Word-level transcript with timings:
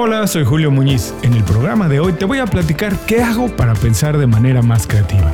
Hola, 0.00 0.28
soy 0.28 0.44
Julio 0.44 0.70
Muñiz. 0.70 1.12
En 1.22 1.34
el 1.34 1.42
programa 1.42 1.88
de 1.88 1.98
hoy 1.98 2.12
te 2.12 2.24
voy 2.24 2.38
a 2.38 2.46
platicar 2.46 2.96
qué 3.04 3.20
hago 3.20 3.48
para 3.56 3.74
pensar 3.74 4.16
de 4.16 4.28
manera 4.28 4.62
más 4.62 4.86
creativa. 4.86 5.32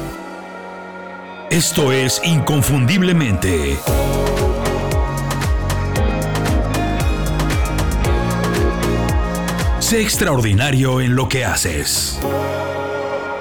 Esto 1.51 1.92
es 1.92 2.22
Inconfundiblemente. 2.24 3.77
Sé 9.81 10.00
extraordinario 10.00 11.03
en 11.03 11.15
lo 11.15 11.28
que 11.28 11.44
haces. 11.44 12.19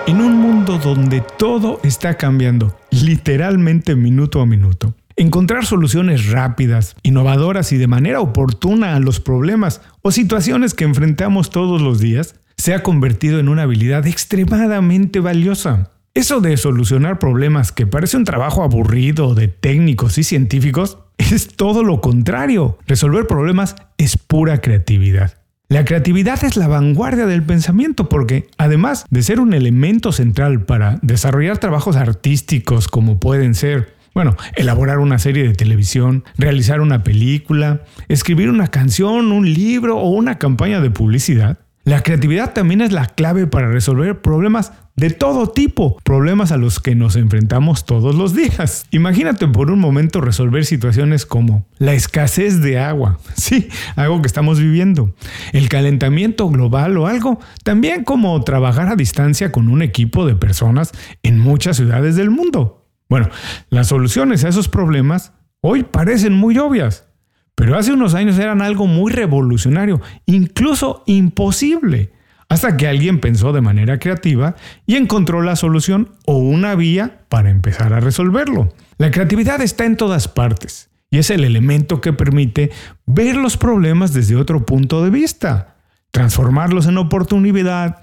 En 0.06 0.20
un 0.20 0.36
mundo 0.36 0.78
donde 0.78 1.22
todo 1.22 1.80
está 1.84 2.18
cambiando, 2.18 2.78
literalmente 2.92 3.96
minuto 3.96 4.42
a 4.42 4.46
minuto, 4.46 4.93
encontrar 5.16 5.66
soluciones 5.66 6.30
rápidas, 6.30 6.96
innovadoras 7.04 7.72
y 7.72 7.78
de 7.78 7.88
manera 7.88 8.22
oportuna 8.22 8.96
a 8.96 9.00
los 9.00 9.20
problemas 9.20 9.82
o 10.02 10.12
situaciones 10.12 10.74
que 10.74 10.84
enfrentamos 10.86 11.50
todos 11.50 11.82
los 11.82 12.00
días 12.00 12.36
se 12.58 12.74
ha 12.74 12.84
convertido 12.84 13.40
en 13.40 13.50
una 13.50 13.64
habilidad 13.64 14.08
extremadamente 14.08 15.20
valiosa. 15.20 15.92
Eso 16.14 16.42
de 16.42 16.58
solucionar 16.58 17.18
problemas 17.18 17.72
que 17.72 17.88
parece 17.88 18.18
un 18.18 18.24
trabajo 18.24 18.64
aburrido 18.64 19.34
de 19.34 19.48
técnicos 19.48 20.18
y 20.18 20.24
científicos 20.24 21.00
es 21.18 21.48
todo 21.48 21.84
lo 21.84 22.02
contrario. 22.02 22.78
Resolver 22.88 23.26
problemas 23.28 23.76
es 23.98 24.18
pura 24.18 24.62
creatividad. 24.62 25.34
La 25.70 25.86
creatividad 25.86 26.44
es 26.44 26.56
la 26.56 26.68
vanguardia 26.68 27.26
del 27.26 27.42
pensamiento 27.42 28.08
porque, 28.08 28.48
además 28.58 29.06
de 29.10 29.24
ser 29.24 29.40
un 29.40 29.56
elemento 29.56 30.12
central 30.12 30.66
para 30.66 31.00
desarrollar 31.02 31.58
trabajos 31.58 31.96
artísticos 31.96 32.88
como 32.88 33.20
pueden 33.20 33.56
ser, 33.56 33.96
bueno, 34.14 34.36
elaborar 34.56 35.00
una 35.00 35.20
serie 35.20 35.44
de 35.44 35.54
televisión, 35.54 36.24
realizar 36.38 36.82
una 36.82 37.04
película, 37.04 37.84
escribir 38.08 38.50
una 38.50 38.68
canción, 38.68 39.32
un 39.32 39.52
libro 39.54 39.98
o 39.98 40.10
una 40.10 40.38
campaña 40.38 40.82
de 40.82 40.92
publicidad, 40.92 41.60
la 41.86 42.02
creatividad 42.02 42.54
también 42.54 42.80
es 42.80 42.94
la 42.94 43.08
clave 43.08 43.46
para 43.46 43.70
resolver 43.70 44.22
problemas 44.22 44.72
de 44.96 45.10
todo 45.10 45.50
tipo, 45.50 45.98
problemas 46.06 46.54
a 46.54 46.58
los 46.58 46.80
que 46.80 46.96
nos 46.96 47.18
enfrentamos 47.18 47.86
todos 47.86 48.16
los 48.16 48.34
días. 48.34 48.86
Imagínate 48.92 49.50
por 49.50 49.70
un 49.70 49.80
momento 49.80 50.22
resolver 50.22 50.64
situaciones 50.64 51.26
como 51.26 51.66
la 51.80 51.94
escasez 51.94 52.62
de 52.62 52.80
agua, 52.80 53.20
sí, 53.36 53.68
algo 53.98 54.22
que 54.22 54.28
estamos 54.28 54.60
viviendo, 54.60 55.14
el 55.52 55.68
calentamiento 55.68 56.48
global 56.48 56.98
o 56.98 57.08
algo, 57.08 57.42
también 57.64 58.06
como 58.06 58.42
trabajar 58.46 58.88
a 58.88 58.96
distancia 58.96 59.52
con 59.52 59.68
un 59.68 59.82
equipo 59.82 60.26
de 60.26 60.36
personas 60.36 60.94
en 61.22 61.38
muchas 61.38 61.76
ciudades 61.76 62.16
del 62.16 62.30
mundo. 62.30 62.83
Bueno, 63.14 63.30
las 63.70 63.90
soluciones 63.90 64.44
a 64.44 64.50
esos 64.50 64.70
problemas 64.70 65.34
hoy 65.62 65.84
parecen 65.84 66.34
muy 66.34 66.58
obvias, 66.58 67.06
pero 67.54 67.78
hace 67.78 67.94
unos 67.94 68.16
años 68.16 68.40
eran 68.40 68.64
algo 68.64 68.88
muy 68.88 69.12
revolucionario, 69.12 70.02
incluso 70.26 71.04
imposible, 71.06 72.12
hasta 72.50 72.76
que 72.76 72.88
alguien 72.88 73.20
pensó 73.20 73.54
de 73.54 73.62
manera 73.62 74.00
creativa 74.00 74.56
y 74.88 74.96
encontró 74.96 75.44
la 75.44 75.56
solución 75.56 76.10
o 76.26 76.40
una 76.40 76.74
vía 76.74 77.20
para 77.30 77.52
empezar 77.52 77.94
a 77.94 78.00
resolverlo. 78.00 78.74
La 78.98 79.12
creatividad 79.12 79.62
está 79.62 79.86
en 79.86 79.96
todas 79.96 80.28
partes 80.28 80.90
y 81.12 81.20
es 81.20 81.30
el 81.30 81.44
elemento 81.44 82.02
que 82.02 82.14
permite 82.14 82.72
ver 83.06 83.36
los 83.36 83.58
problemas 83.58 84.12
desde 84.14 84.38
otro 84.38 84.66
punto 84.66 85.04
de 85.04 85.12
vista, 85.12 85.76
transformarlos 86.10 86.88
en 86.88 86.98
oportunidad, 86.98 88.03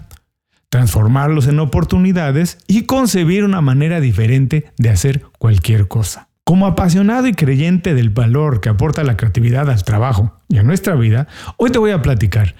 transformarlos 0.70 1.48
en 1.48 1.60
oportunidades 1.60 2.58
y 2.66 2.84
concebir 2.86 3.44
una 3.44 3.60
manera 3.60 4.00
diferente 4.00 4.72
de 4.78 4.90
hacer 4.90 5.22
cualquier 5.38 5.88
cosa. 5.88 6.28
Como 6.44 6.66
apasionado 6.66 7.26
y 7.26 7.34
creyente 7.34 7.94
del 7.94 8.10
valor 8.10 8.60
que 8.60 8.70
aporta 8.70 9.04
la 9.04 9.16
creatividad 9.16 9.68
al 9.68 9.84
trabajo 9.84 10.40
y 10.48 10.58
a 10.58 10.62
nuestra 10.62 10.94
vida, 10.94 11.28
hoy 11.58 11.70
te 11.70 11.78
voy 11.78 11.90
a 11.90 12.02
platicar 12.02 12.54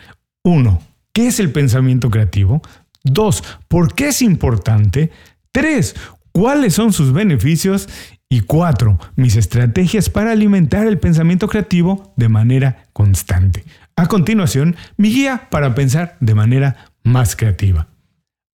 1. 0.45 0.83
¿Qué 1.13 1.29
es 1.29 1.41
el 1.41 1.51
pensamiento 1.51 2.11
creativo? 2.11 2.63
2. 3.05 3.43
¿Por 3.69 3.95
qué 3.95 4.09
es 4.09 4.23
importante? 4.23 5.11
3. 5.53 5.95
¿Cuáles 6.33 6.75
son 6.75 6.93
sus 6.93 7.13
beneficios? 7.13 7.89
Y 8.29 8.41
4. 8.41 8.99
Mis 9.17 9.35
estrategias 9.35 10.09
para 10.09 10.31
alimentar 10.31 10.87
el 10.87 10.99
pensamiento 10.99 11.49
creativo 11.49 12.13
de 12.17 12.29
manera 12.29 12.85
constante. 12.93 13.65
A 13.97 14.07
continuación, 14.07 14.77
mi 14.97 15.13
guía 15.13 15.49
para 15.51 15.75
pensar 15.75 16.17
de 16.21 16.35
manera 16.35 16.77
más 17.03 17.35
creativa. 17.35 17.90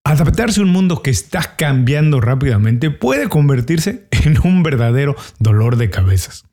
Adaptarse 0.06 0.60
a 0.60 0.62
un 0.62 0.70
mundo 0.70 1.02
que 1.02 1.10
está 1.10 1.56
cambiando 1.56 2.20
rápidamente 2.20 2.92
puede 2.92 3.28
convertirse 3.28 4.06
en 4.12 4.38
un 4.44 4.62
verdadero 4.62 5.16
dolor 5.40 5.74
de 5.74 5.90
cabezas. 5.90 6.44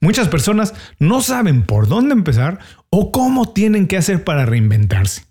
Muchas 0.00 0.26
personas 0.26 0.74
no 0.98 1.22
saben 1.22 1.62
por 1.62 1.86
dónde 1.86 2.14
empezar 2.14 2.58
o 2.90 3.12
cómo 3.12 3.52
tienen 3.52 3.86
que 3.86 3.96
hacer 3.96 4.24
para 4.24 4.44
reinventarse. 4.44 5.22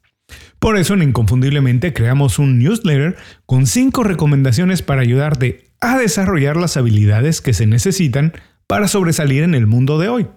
Por 0.57 0.77
eso 0.77 0.93
en 0.93 1.03
Inconfundiblemente 1.03 1.91
creamos 1.91 2.39
un 2.39 2.59
newsletter 2.59 3.17
con 3.45 3.67
5 3.67 4.05
recomendaciones 4.05 4.81
para 4.81 5.01
ayudarte 5.01 5.65
a 5.81 5.97
desarrollar 5.97 6.55
las 6.55 6.77
habilidades 6.77 7.41
que 7.41 7.53
se 7.53 7.67
necesitan 7.67 8.31
para 8.67 8.87
sobresalir 8.87 9.43
en 9.43 9.53
el 9.53 9.67
mundo 9.67 9.99
de 9.99 10.07
hoy. 10.07 10.27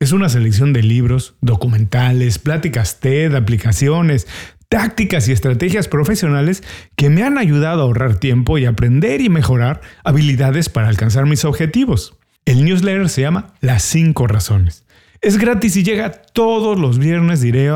Es 0.00 0.10
una 0.10 0.28
selección 0.28 0.72
de 0.72 0.82
libros, 0.82 1.36
documentales, 1.40 2.40
pláticas 2.40 2.98
TED, 2.98 3.32
aplicaciones, 3.36 4.26
tácticas 4.74 5.28
y 5.28 5.32
estrategias 5.32 5.86
profesionales 5.86 6.64
que 6.96 7.08
me 7.08 7.22
han 7.22 7.38
ayudado 7.38 7.80
a 7.80 7.84
ahorrar 7.84 8.16
tiempo 8.16 8.58
y 8.58 8.66
aprender 8.66 9.20
y 9.20 9.28
mejorar 9.28 9.80
habilidades 10.02 10.68
para 10.68 10.88
alcanzar 10.88 11.26
mis 11.26 11.44
objetivos. 11.44 12.16
El 12.44 12.64
newsletter 12.64 13.08
se 13.08 13.20
llama 13.20 13.54
Las 13.60 13.84
5 13.84 14.26
razones. 14.26 14.84
Es 15.20 15.38
gratis 15.38 15.76
y 15.76 15.84
llega 15.84 16.10
todos 16.10 16.76
los 16.76 16.98
viernes, 16.98 17.40
diré. 17.40 17.68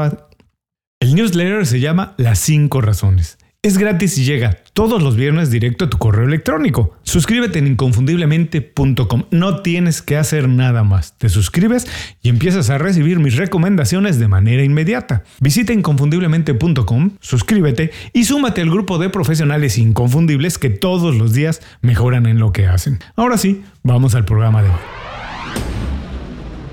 El 0.99 1.15
newsletter 1.15 1.67
se 1.67 1.79
llama 1.79 2.15
Las 2.17 2.41
5 2.41 2.81
razones. 2.81 3.39
Es 3.63 3.79
gratis 3.79 4.19
y 4.19 4.25
llega 4.25 4.59
todos 4.79 5.03
los 5.03 5.17
viernes 5.17 5.51
directo 5.51 5.87
a 5.87 5.91
tu 5.91 5.99
correo 5.99 6.25
electrónico. 6.29 6.95
Suscríbete 7.03 7.59
en 7.59 7.67
inconfundiblemente.com. 7.67 9.25
No 9.33 9.61
tienes 9.61 10.03
que 10.03 10.17
hacer 10.17 10.49
nada 10.49 10.85
más. 10.85 11.19
Te 11.19 11.29
suscribes 11.29 11.89
y 12.23 12.29
empiezas 12.29 12.71
a 12.71 12.79
recibir 12.79 13.19
mis 13.19 13.35
recomendaciones 13.35 14.21
de 14.21 14.29
manera 14.29 14.63
inmediata. 14.63 15.25
Visita 15.41 15.73
inconfundiblemente.com, 15.73 17.11
suscríbete 17.19 17.91
y 18.13 18.23
súmate 18.23 18.61
al 18.61 18.71
grupo 18.71 18.99
de 18.99 19.11
profesionales 19.11 19.79
inconfundibles 19.79 20.59
que 20.59 20.71
todos 20.71 21.17
los 21.17 21.33
días 21.33 21.61
mejoran 21.81 22.27
en 22.27 22.39
lo 22.39 22.53
que 22.53 22.69
hacen. 22.69 23.01
Ahora 23.17 23.37
sí, 23.37 23.65
vamos 23.83 24.15
al 24.15 24.27
programa 24.27 24.63
de 24.63 24.69
hoy. 24.69 24.77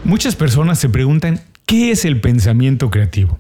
Muchas 0.03 0.35
personas 0.35 0.77
se 0.77 0.89
preguntan, 0.89 1.41
¿qué 1.65 1.89
es 1.89 2.05
el 2.05 2.21
pensamiento 2.21 2.91
creativo? 2.91 3.39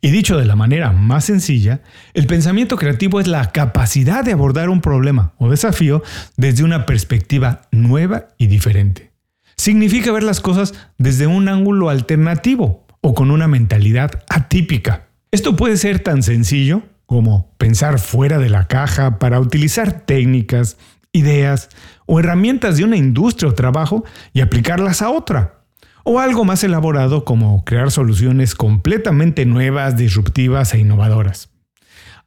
Y 0.00 0.10
dicho 0.10 0.36
de 0.36 0.44
la 0.44 0.56
manera 0.56 0.92
más 0.92 1.24
sencilla, 1.24 1.82
el 2.14 2.26
pensamiento 2.26 2.76
creativo 2.76 3.20
es 3.20 3.26
la 3.26 3.50
capacidad 3.52 4.24
de 4.24 4.32
abordar 4.32 4.68
un 4.68 4.80
problema 4.80 5.32
o 5.38 5.50
desafío 5.50 6.02
desde 6.36 6.64
una 6.64 6.86
perspectiva 6.86 7.62
nueva 7.70 8.28
y 8.38 8.46
diferente. 8.46 9.12
Significa 9.56 10.12
ver 10.12 10.22
las 10.22 10.40
cosas 10.40 10.74
desde 10.98 11.26
un 11.26 11.48
ángulo 11.48 11.88
alternativo 11.88 12.86
o 13.00 13.14
con 13.14 13.30
una 13.30 13.48
mentalidad 13.48 14.10
atípica. 14.28 15.08
Esto 15.30 15.56
puede 15.56 15.76
ser 15.76 16.00
tan 16.00 16.22
sencillo 16.22 16.82
como 17.06 17.54
pensar 17.58 17.98
fuera 17.98 18.38
de 18.38 18.48
la 18.48 18.66
caja 18.68 19.18
para 19.18 19.40
utilizar 19.40 20.00
técnicas, 20.06 20.78
ideas 21.12 21.68
o 22.06 22.20
herramientas 22.20 22.76
de 22.76 22.84
una 22.84 22.96
industria 22.96 23.50
o 23.50 23.54
trabajo 23.54 24.04
y 24.32 24.40
aplicarlas 24.40 25.02
a 25.02 25.10
otra 25.10 25.61
o 26.04 26.20
algo 26.20 26.44
más 26.44 26.64
elaborado 26.64 27.24
como 27.24 27.64
crear 27.64 27.90
soluciones 27.90 28.54
completamente 28.54 29.46
nuevas, 29.46 29.96
disruptivas 29.96 30.74
e 30.74 30.78
innovadoras. 30.78 31.50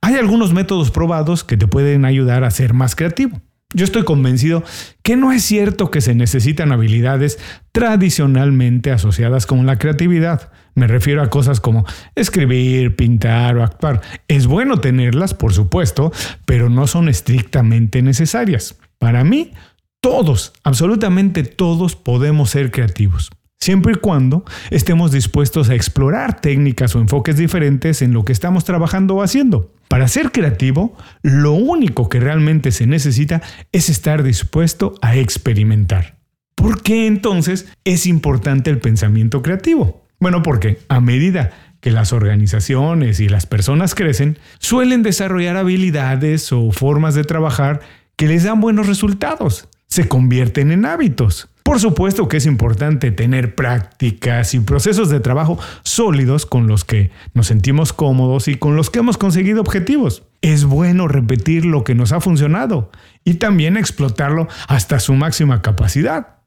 Hay 0.02 0.16
algunos 0.16 0.54
métodos 0.54 0.92
probados 0.92 1.44
que 1.44 1.58
te 1.58 1.68
pueden 1.68 2.06
ayudar 2.06 2.44
a 2.44 2.52
ser 2.52 2.74
más 2.74 2.96
creativo. 2.96 3.42
Yo 3.74 3.84
estoy 3.84 4.04
convencido 4.04 4.64
que 5.02 5.18
no 5.18 5.32
es 5.32 5.44
cierto 5.44 5.92
que 5.92 6.00
se 6.00 6.16
necesitan 6.16 6.72
habilidades 6.72 7.40
tradicionalmente 7.72 8.92
asociadas 8.92 9.46
con 9.46 9.66
la 9.66 9.78
creatividad. 9.78 10.52
Me 10.76 10.88
refiero 10.88 11.22
a 11.22 11.30
cosas 11.30 11.60
como 11.60 11.86
escribir, 12.16 12.96
pintar 12.96 13.58
o 13.58 13.64
actuar. 13.64 14.02
Es 14.28 14.48
bueno 14.48 14.80
tenerlas, 14.80 15.34
por 15.34 15.54
supuesto, 15.54 16.14
pero 16.46 16.70
no 16.70 16.88
son 16.88 17.10
estrictamente 17.10 18.02
necesarias. 18.02 18.78
Para 18.98 19.24
mí, 19.24 19.52
todos, 20.00 20.54
absolutamente 20.64 21.44
todos 21.44 21.96
podemos 21.96 22.52
ser 22.52 22.72
creativos 22.72 23.32
siempre 23.60 23.94
y 23.94 23.96
cuando 23.96 24.46
estemos 24.70 25.12
dispuestos 25.12 25.70
a 25.70 25.76
explorar 25.76 26.40
técnicas 26.40 26.96
o 26.96 27.00
enfoques 27.00 27.38
diferentes 27.38 28.02
en 28.02 28.14
lo 28.14 28.24
que 28.24 28.34
estamos 28.34 28.64
trabajando 28.64 29.16
o 29.16 29.24
haciendo. 29.24 29.74
Para 29.88 30.08
ser 30.08 30.32
creativo, 30.32 30.96
lo 31.22 31.54
único 31.54 32.10
que 32.10 32.20
realmente 32.20 32.72
se 32.72 32.88
necesita 32.88 33.42
es 33.72 33.90
estar 33.90 34.24
dispuesto 34.24 34.96
a 35.02 35.16
experimentar. 35.16 36.18
¿Por 36.56 36.82
qué 36.82 37.08
entonces 37.08 37.68
es 37.84 38.06
importante 38.06 38.70
el 38.70 38.80
pensamiento 38.80 39.42
creativo? 39.42 40.06
Bueno, 40.20 40.44
porque 40.44 40.80
a 40.88 41.00
medida 41.00 41.52
que 41.82 41.92
las 41.92 42.14
organizaciones 42.14 43.20
y 43.20 43.30
las 43.30 43.46
personas 43.46 43.94
crecen, 43.94 44.40
suelen 44.60 45.04
desarrollar 45.04 45.58
habilidades 45.58 46.52
o 46.52 46.72
formas 46.72 47.14
de 47.16 47.24
trabajar 47.24 47.82
que 48.16 48.28
les 48.28 48.44
dan 48.44 48.62
buenos 48.62 48.88
resultados, 48.88 49.70
se 49.88 50.08
convierten 50.08 50.72
en 50.72 50.86
hábitos 50.86 51.50
Por 51.66 51.80
supuesto 51.80 52.28
que 52.28 52.38
es 52.38 52.46
importante 52.46 53.10
tener 53.10 53.56
prácticas 53.56 54.54
y 54.54 54.60
procesos 54.60 55.10
de 55.10 55.20
trabajo 55.20 55.58
sólidos 55.82 56.46
con 56.46 56.68
los 56.68 56.86
que 56.86 57.10
nos 57.34 57.48
sentimos 57.48 57.92
cómodos 57.92 58.48
y 58.48 58.54
con 58.54 58.76
los 58.76 58.92
que 58.92 59.00
hemos 59.00 59.18
conseguido 59.18 59.62
objetivos. 59.62 60.22
Es 60.44 60.64
bueno 60.64 61.08
repetir 61.08 61.66
lo 61.66 61.84
que 61.84 61.96
nos 61.96 62.12
ha 62.12 62.22
funcionado 62.22 62.92
y 63.24 63.34
también 63.34 63.78
explotarlo 63.78 64.48
hasta 64.68 65.00
su 65.00 65.16
máxima 65.16 65.64
capacidad. 65.64 66.38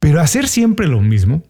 Pero 0.00 0.20
hacer 0.20 0.48
siempre 0.48 0.88
lo 0.88 1.00
mismo, 1.00 1.44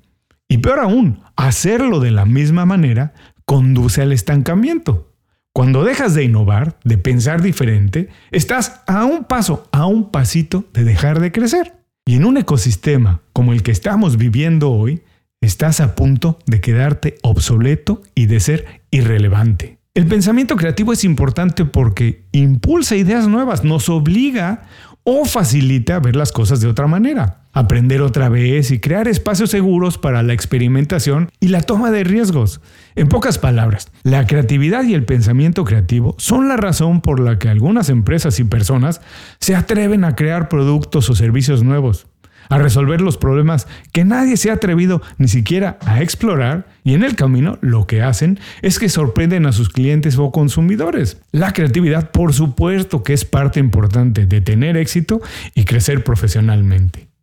y 0.47 0.59
peor 0.59 0.81
aún, 0.81 1.23
hacerlo 1.35 2.00
de 2.00 2.11
la 2.11 2.26
misma 2.26 2.67
manera, 2.67 3.15
conduce 3.47 4.03
al 4.03 4.12
estancamiento. 4.12 5.15
Cuando 5.55 5.82
dejas 5.82 6.12
de 6.12 6.25
innovar, 6.25 6.79
de 6.85 6.99
pensar 6.99 7.41
diferente, 7.41 8.11
estás 8.32 8.82
a 8.87 9.06
un 9.06 9.25
paso, 9.25 9.67
a 9.73 9.87
un 9.87 10.11
pasito 10.11 10.67
de 10.75 10.85
dejar 10.85 11.21
de 11.21 11.32
crecer. 11.32 11.83
Y 12.06 12.16
en 12.16 12.26
un 12.26 12.36
ecosistema 12.36 13.22
como 13.32 13.52
el 13.52 13.62
que 13.62 13.70
estamos 13.70 14.18
viviendo 14.18 14.70
hoy, 14.70 15.02
estás 15.40 15.80
a 15.80 15.94
punto 15.94 16.38
de 16.46 16.60
quedarte 16.60 17.16
obsoleto 17.22 18.02
y 18.14 18.26
de 18.26 18.40
ser 18.40 18.82
irrelevante. 18.90 19.78
El 19.94 20.06
pensamiento 20.06 20.56
creativo 20.56 20.92
es 20.92 21.04
importante 21.04 21.64
porque 21.64 22.24
impulsa 22.32 22.96
ideas 22.96 23.26
nuevas, 23.26 23.64
nos 23.64 23.88
obliga 23.88 24.64
o 25.02 25.24
facilita 25.24 25.98
ver 25.98 26.16
las 26.16 26.32
cosas 26.32 26.60
de 26.60 26.68
otra 26.68 26.86
manera, 26.86 27.44
aprender 27.54 28.02
otra 28.02 28.28
vez 28.28 28.70
y 28.70 28.80
crear 28.80 29.08
espacios 29.08 29.50
seguros 29.50 29.96
para 29.96 30.22
la 30.22 30.34
experimentación 30.34 31.30
y 31.40 31.48
la 31.48 31.62
toma 31.62 31.90
de 31.90 32.04
riesgos. 32.04 32.60
En 32.96 33.08
pocas 33.08 33.38
palabras, 33.38 33.90
la 34.02 34.26
creatividad 34.26 34.84
y 34.84 34.92
el 34.92 35.04
pensamiento 35.04 35.64
creativo 35.64 36.14
son 36.18 36.48
la 36.48 36.56
razón 36.56 37.00
por 37.00 37.20
la 37.20 37.38
que 37.38 37.48
algunas 37.48 37.88
empresas 37.88 38.38
y 38.40 38.44
personas 38.44 39.00
se 39.40 39.54
atreven 39.54 40.04
a 40.04 40.16
crear 40.16 40.48
productos 40.48 41.08
o 41.08 41.14
servicios 41.14 41.62
nuevos 41.62 42.06
a 42.50 42.58
resolver 42.58 43.00
los 43.00 43.16
problemas 43.16 43.66
que 43.92 44.04
nadie 44.04 44.36
se 44.36 44.50
ha 44.50 44.54
atrevido 44.54 45.02
ni 45.18 45.28
siquiera 45.28 45.78
a 45.86 46.02
explorar 46.02 46.66
y 46.82 46.94
en 46.94 47.02
el 47.02 47.16
camino 47.16 47.58
lo 47.62 47.86
que 47.86 48.02
hacen 48.02 48.38
es 48.62 48.78
que 48.78 48.88
sorprenden 48.88 49.46
a 49.46 49.52
sus 49.52 49.70
clientes 49.70 50.18
o 50.18 50.30
consumidores. 50.30 51.20
La 51.32 51.52
creatividad 51.52 52.10
por 52.10 52.34
supuesto 52.34 53.02
que 53.02 53.12
es 53.14 53.24
parte 53.24 53.60
importante 53.60 54.26
de 54.26 54.40
tener 54.40 54.76
éxito 54.76 55.20
y 55.54 55.64
crecer 55.64 56.04
profesionalmente. 56.04 57.13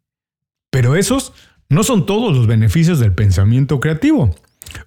Pero 0.71 0.95
esos 0.95 1.33
no 1.69 1.83
son 1.83 2.05
todos 2.05 2.35
los 2.35 2.47
beneficios 2.47 2.99
del 2.99 3.13
pensamiento 3.13 3.79
creativo. 3.79 4.33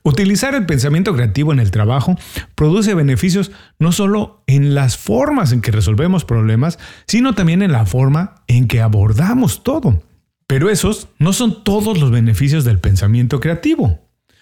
Utilizar 0.02 0.54
el 0.54 0.66
pensamiento 0.66 1.14
creativo 1.14 1.52
en 1.52 1.60
el 1.60 1.70
trabajo 1.70 2.16
produce 2.54 2.94
beneficios 2.94 3.52
no 3.78 3.92
solo 3.92 4.42
en 4.46 4.74
las 4.74 4.96
formas 4.96 5.52
en 5.52 5.60
que 5.60 5.70
resolvemos 5.70 6.24
problemas, 6.24 6.78
sino 7.06 7.34
también 7.34 7.62
en 7.62 7.72
la 7.72 7.86
forma 7.86 8.42
en 8.46 8.66
que 8.66 8.80
abordamos 8.80 9.62
todo. 9.62 10.02
Pero 10.46 10.70
esos 10.70 11.08
no 11.18 11.32
son 11.32 11.64
todos 11.64 11.98
los 11.98 12.10
beneficios 12.10 12.64
del 12.64 12.78
pensamiento 12.78 13.40
creativo. 13.40 14.00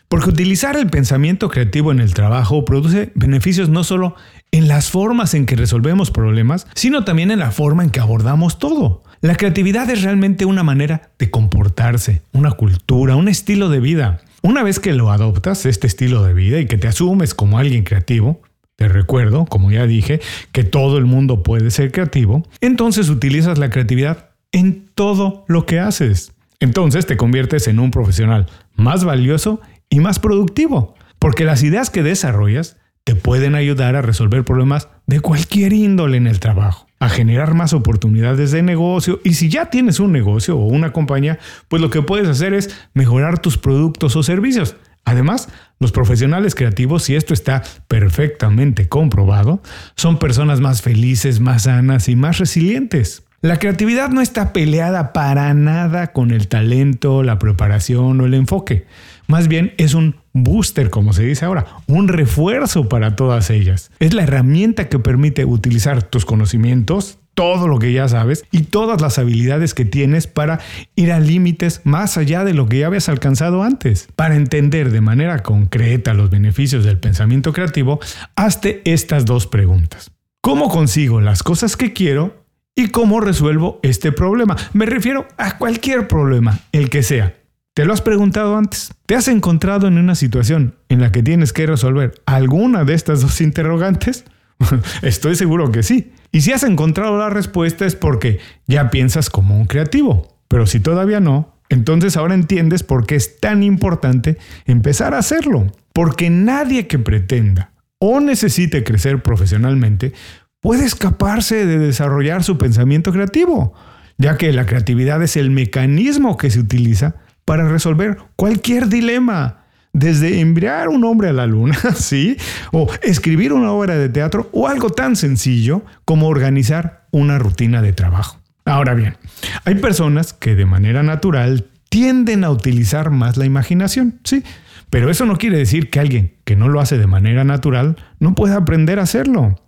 Porque 0.09 0.31
utilizar 0.31 0.77
el 0.77 0.91
pensamiento 0.91 1.49
creativo 1.49 1.91
en 1.91 1.99
el 1.99 2.13
trabajo 2.13 2.65
produce 2.65 3.13
beneficios 3.15 3.69
no 3.69 3.83
solo 3.83 4.15
en 4.51 4.69
las 4.69 4.91
formas 4.91 5.33
en 5.35 5.47
que 5.47 5.57
resolvemos 5.57 6.11
problemas, 6.11 6.67
sino 6.75 7.05
también 7.05 7.31
en 7.31 7.39
la 7.39 7.51
forma 7.51 7.83
en 7.83 7.91
que 7.91 8.01
abordamos 8.01 8.59
todo. 8.59 9.03
La 9.23 9.37
creatividad 9.37 9.89
es 9.89 10.03
realmente 10.03 10.47
una 10.47 10.65
manera 10.65 11.13
de 11.17 11.31
comportarse, 11.31 12.23
una 12.33 12.51
cultura, 12.51 13.15
un 13.15 13.29
estilo 13.29 13.69
de 13.69 13.79
vida. 13.79 14.21
Una 14.43 14.65
vez 14.65 14.81
que 14.81 14.95
lo 14.95 15.13
adoptas, 15.13 15.65
este 15.65 15.87
estilo 15.87 16.25
de 16.25 16.35
vida, 16.35 16.59
y 16.59 16.67
que 16.67 16.77
te 16.77 16.89
asumes 16.89 17.33
como 17.33 17.57
alguien 17.57 17.85
creativo, 17.85 18.43
te 18.75 18.89
recuerdo, 18.89 19.45
como 19.47 19.71
ya 19.71 19.87
dije, 19.87 20.21
que 20.51 20.65
todo 20.65 20.99
el 20.99 21.05
mundo 21.05 21.45
puede 21.45 21.71
ser 21.71 21.93
creativo, 21.93 22.43
entonces 22.61 23.11
utilizas 23.11 23.59
la 23.59 23.71
creatividad 23.71 24.31
en 24.51 24.89
todo 24.93 25.45
lo 25.47 25.67
que 25.67 25.79
haces. 25.79 26.33
Entonces 26.59 27.07
te 27.07 27.17
conviertes 27.17 27.69
en 27.69 27.79
un 27.79 27.93
profesional 27.93 28.49
más 28.75 29.05
valioso 29.05 29.61
y 29.89 30.01
más 30.01 30.19
productivo, 30.19 30.97
porque 31.21 31.45
las 31.45 31.63
ideas 31.63 31.91
que 31.91 32.03
desarrollas 32.03 32.77
te 33.05 33.15
pueden 33.15 33.55
ayudar 33.55 33.95
a 33.95 34.03
resolver 34.03 34.45
problemas 34.45 34.89
de 35.07 35.21
cualquier 35.21 35.73
índole 35.73 36.17
en 36.17 36.27
el 36.27 36.41
trabajo, 36.41 36.89
a 37.03 37.09
generar 37.09 37.55
más 37.55 37.73
oportunidades 37.73 38.53
de 38.53 38.63
negocio 38.63 39.19
y 39.25 39.35
si 39.35 39.49
ya 39.49 39.71
tienes 39.71 39.99
un 39.99 40.13
negocio 40.13 40.57
o 40.57 40.67
una 40.67 40.93
compañía, 40.93 41.41
pues 41.67 41.83
lo 41.83 41.91
que 41.91 42.01
puedes 42.01 42.29
hacer 42.29 42.55
es 42.55 42.79
mejorar 42.95 43.41
tus 43.41 43.59
productos 43.59 44.15
o 44.15 44.23
servicios. 44.23 44.77
Además, 45.05 45.49
los 45.81 45.91
profesionales 45.91 46.55
creativos, 46.55 47.11
y 47.11 47.17
esto 47.17 47.35
está 47.35 47.65
perfectamente 47.89 48.89
comprobado, 48.89 49.61
son 49.97 50.21
personas 50.21 50.61
más 50.61 50.81
felices, 50.81 51.41
más 51.41 51.65
sanas 51.65 52.09
y 52.09 52.15
más 52.15 52.39
resilientes. 52.39 53.25
La 53.41 53.59
creatividad 53.59 54.11
no 54.11 54.21
está 54.21 54.53
peleada 54.53 55.13
para 55.13 55.53
nada 55.55 56.13
con 56.13 56.31
el 56.31 56.47
talento, 56.47 57.25
la 57.25 57.41
preparación 57.41 58.21
o 58.21 58.27
el 58.27 58.35
enfoque. 58.35 58.87
Más 59.27 59.49
bien 59.49 59.75
es 59.79 59.95
un 59.95 60.17
booster, 60.33 60.91
como 60.91 61.13
se 61.13 61.25
dice 61.25 61.45
ahora, 61.45 61.67
un 61.87 62.09
refuerzo 62.09 62.89
para 62.89 63.17
todas 63.17 63.51
ellas. 63.51 63.91
Es 63.99 64.15
la 64.15 64.23
herramienta 64.23 64.89
que 64.89 64.99
permite 64.99 65.45
utilizar 65.45 66.03
tus 66.03 66.25
conocimientos, 66.25 67.19
todo 67.35 67.67
lo 67.69 67.79
que 67.79 67.93
ya 67.93 68.09
sabes 68.09 68.45
y 68.51 68.63
todas 68.63 69.01
las 69.01 69.19
habilidades 69.19 69.75
que 69.75 69.85
tienes 69.85 70.27
para 70.27 70.61
ir 70.97 71.13
a 71.13 71.21
límites 71.21 71.81
más 71.85 72.17
allá 72.17 72.45
de 72.45 72.55
lo 72.55 72.67
que 72.67 72.81
ya 72.81 72.87
habías 72.89 73.09
alcanzado 73.09 73.63
antes. 73.63 74.09
Para 74.17 74.37
entender 74.37 74.91
de 74.91 75.01
manera 75.01 75.43
concreta 75.43 76.15
los 76.15 76.31
beneficios 76.31 76.85
del 76.85 76.99
pensamiento 76.99 77.53
creativo, 77.53 78.01
hazte 78.37 78.83
estas 78.85 79.25
dos 79.25 79.47
preguntas. 79.47 80.11
¿Cómo 80.41 80.69
consigo 80.69 81.21
las 81.21 81.43
cosas 81.43 81.77
que 81.77 81.93
quiero 81.93 82.43
¿Y 82.75 82.89
cómo 82.89 83.21
resuelvo 83.21 83.81
este 83.83 84.13
problema? 84.13 84.57
Me 84.73 84.87
refiero 84.87 85.29
a 85.37 85.59
cualquier 85.59 86.09
problema, 86.09 86.59
el 86.73 86.89
que 86.89 87.03
sea. 87.03 87.35
¿Te 87.75 87.87
lo 87.87 87.95
has 87.95 88.03
preguntado 88.03 88.59
antes? 88.59 88.93
¿Te 89.07 89.15
has 89.15 89.29
encontrado 89.29 89.89
en 89.89 89.97
una 89.97 90.15
situación 90.15 90.75
en 90.91 91.01
la 91.01 91.11
que 91.11 91.23
tienes 91.23 91.55
que 91.55 91.67
resolver 91.67 92.13
alguna 92.27 92.85
de 92.85 92.93
estas 92.93 93.23
dos 93.23 93.41
interrogantes? 93.41 94.27
Estoy 95.03 95.37
seguro 95.37 95.73
que 95.73 95.83
sí. 95.83 96.13
Y 96.33 96.43
si 96.43 96.53
has 96.53 96.65
encontrado 96.65 97.17
la 97.17 97.31
respuesta 97.31 97.87
es 97.87 97.97
porque 97.97 98.41
ya 98.67 98.91
piensas 98.91 99.31
como 99.31 99.59
un 99.59 99.65
creativo. 99.65 100.37
Pero 100.49 100.67
si 100.67 100.81
todavía 100.81 101.21
no, 101.21 101.57
entonces 101.71 102.19
ahora 102.19 102.35
entiendes 102.35 102.83
por 102.83 103.07
qué 103.07 103.15
es 103.15 103.41
tan 103.41 103.63
importante 103.63 104.37
empezar 104.67 105.15
a 105.15 105.19
hacerlo. 105.19 105.73
Porque 105.95 106.29
nadie 106.29 106.87
que 106.87 106.99
pretenda 106.99 107.73
o 107.99 108.21
necesite 108.21 108.85
crecer 108.85 109.23
profesionalmente 109.23 110.13
puede 110.61 110.85
escaparse 110.85 111.65
de 111.65 111.79
desarrollar 111.79 112.45
su 112.45 112.59
pensamiento 112.59 113.13
creativo, 113.13 113.73
ya 114.19 114.37
que 114.37 114.53
la 114.53 114.67
creatividad 114.67 115.23
es 115.23 115.39
el 115.39 115.51
mecanismo 115.51 116.37
que 116.37 116.51
se 116.51 116.61
utiliza 116.61 117.17
para 117.45 117.69
resolver 117.69 118.19
cualquier 118.37 118.89
dilema, 118.89 119.65
desde 119.93 120.41
enviar 120.41 120.89
un 120.89 121.05
hombre 121.05 121.29
a 121.29 121.33
la 121.33 121.47
luna, 121.47 121.79
¿sí? 121.95 122.37
O 122.73 122.89
escribir 123.03 123.53
una 123.53 123.73
obra 123.73 123.97
de 123.97 124.09
teatro 124.09 124.49
o 124.53 124.69
algo 124.69 124.91
tan 124.91 125.17
sencillo 125.17 125.85
como 126.05 126.29
organizar 126.29 127.07
una 127.11 127.39
rutina 127.39 127.83
de 127.83 127.93
trabajo. 127.93 128.41
Ahora 128.65 128.95
bien, 128.95 129.17
hay 129.65 129.75
personas 129.77 130.33
que 130.33 130.55
de 130.55 130.67
manera 130.67 131.03
natural 131.03 131.67
tienden 131.89 132.45
a 132.45 132.51
utilizar 132.51 133.11
más 133.11 133.37
la 133.37 133.45
imaginación, 133.45 134.21
¿sí? 134.25 134.45
Pero 134.89 135.11
eso 135.11 135.27
no 135.27 135.37
quiere 135.37 135.59
decir 135.59 135.91
que 135.91 136.01
alguien 136.01 136.35
que 136.45 136.55
no 136.55 136.69
lo 136.69 136.81
hace 136.81 136.99
de 136.99 137.07
manera 137.07 137.45
natural 137.45 137.97
no 138.19 138.35
pueda 138.35 138.57
aprender 138.57 138.99
a 138.99 139.03
hacerlo. 139.03 139.59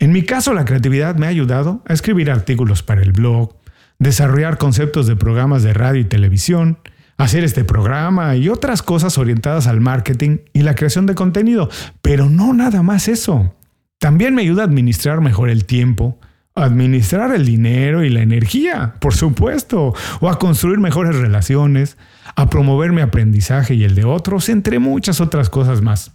En 0.00 0.12
mi 0.12 0.22
caso, 0.22 0.52
la 0.52 0.64
creatividad 0.64 1.16
me 1.16 1.26
ha 1.26 1.30
ayudado 1.30 1.82
a 1.86 1.92
escribir 1.92 2.30
artículos 2.30 2.82
para 2.82 3.02
el 3.02 3.12
blog, 3.12 3.56
desarrollar 3.98 4.58
conceptos 4.58 5.06
de 5.06 5.16
programas 5.16 5.62
de 5.62 5.72
radio 5.72 6.00
y 6.00 6.04
televisión, 6.04 6.78
hacer 7.16 7.44
este 7.44 7.64
programa 7.64 8.36
y 8.36 8.48
otras 8.48 8.82
cosas 8.82 9.18
orientadas 9.18 9.66
al 9.66 9.80
marketing 9.80 10.38
y 10.52 10.62
la 10.62 10.74
creación 10.74 11.06
de 11.06 11.14
contenido. 11.14 11.68
Pero 12.02 12.28
no 12.28 12.52
nada 12.52 12.82
más 12.82 13.08
eso. 13.08 13.54
También 13.98 14.34
me 14.34 14.42
ayuda 14.42 14.62
a 14.62 14.66
administrar 14.66 15.20
mejor 15.20 15.48
el 15.48 15.64
tiempo, 15.64 16.18
a 16.54 16.64
administrar 16.64 17.34
el 17.34 17.46
dinero 17.46 18.04
y 18.04 18.10
la 18.10 18.20
energía, 18.20 18.94
por 19.00 19.14
supuesto, 19.14 19.94
o 20.20 20.28
a 20.28 20.38
construir 20.38 20.78
mejores 20.78 21.16
relaciones, 21.16 21.96
a 22.36 22.50
promover 22.50 22.92
mi 22.92 23.00
aprendizaje 23.00 23.74
y 23.74 23.84
el 23.84 23.94
de 23.94 24.04
otros, 24.04 24.48
entre 24.48 24.78
muchas 24.78 25.20
otras 25.20 25.50
cosas 25.50 25.82
más. 25.82 26.12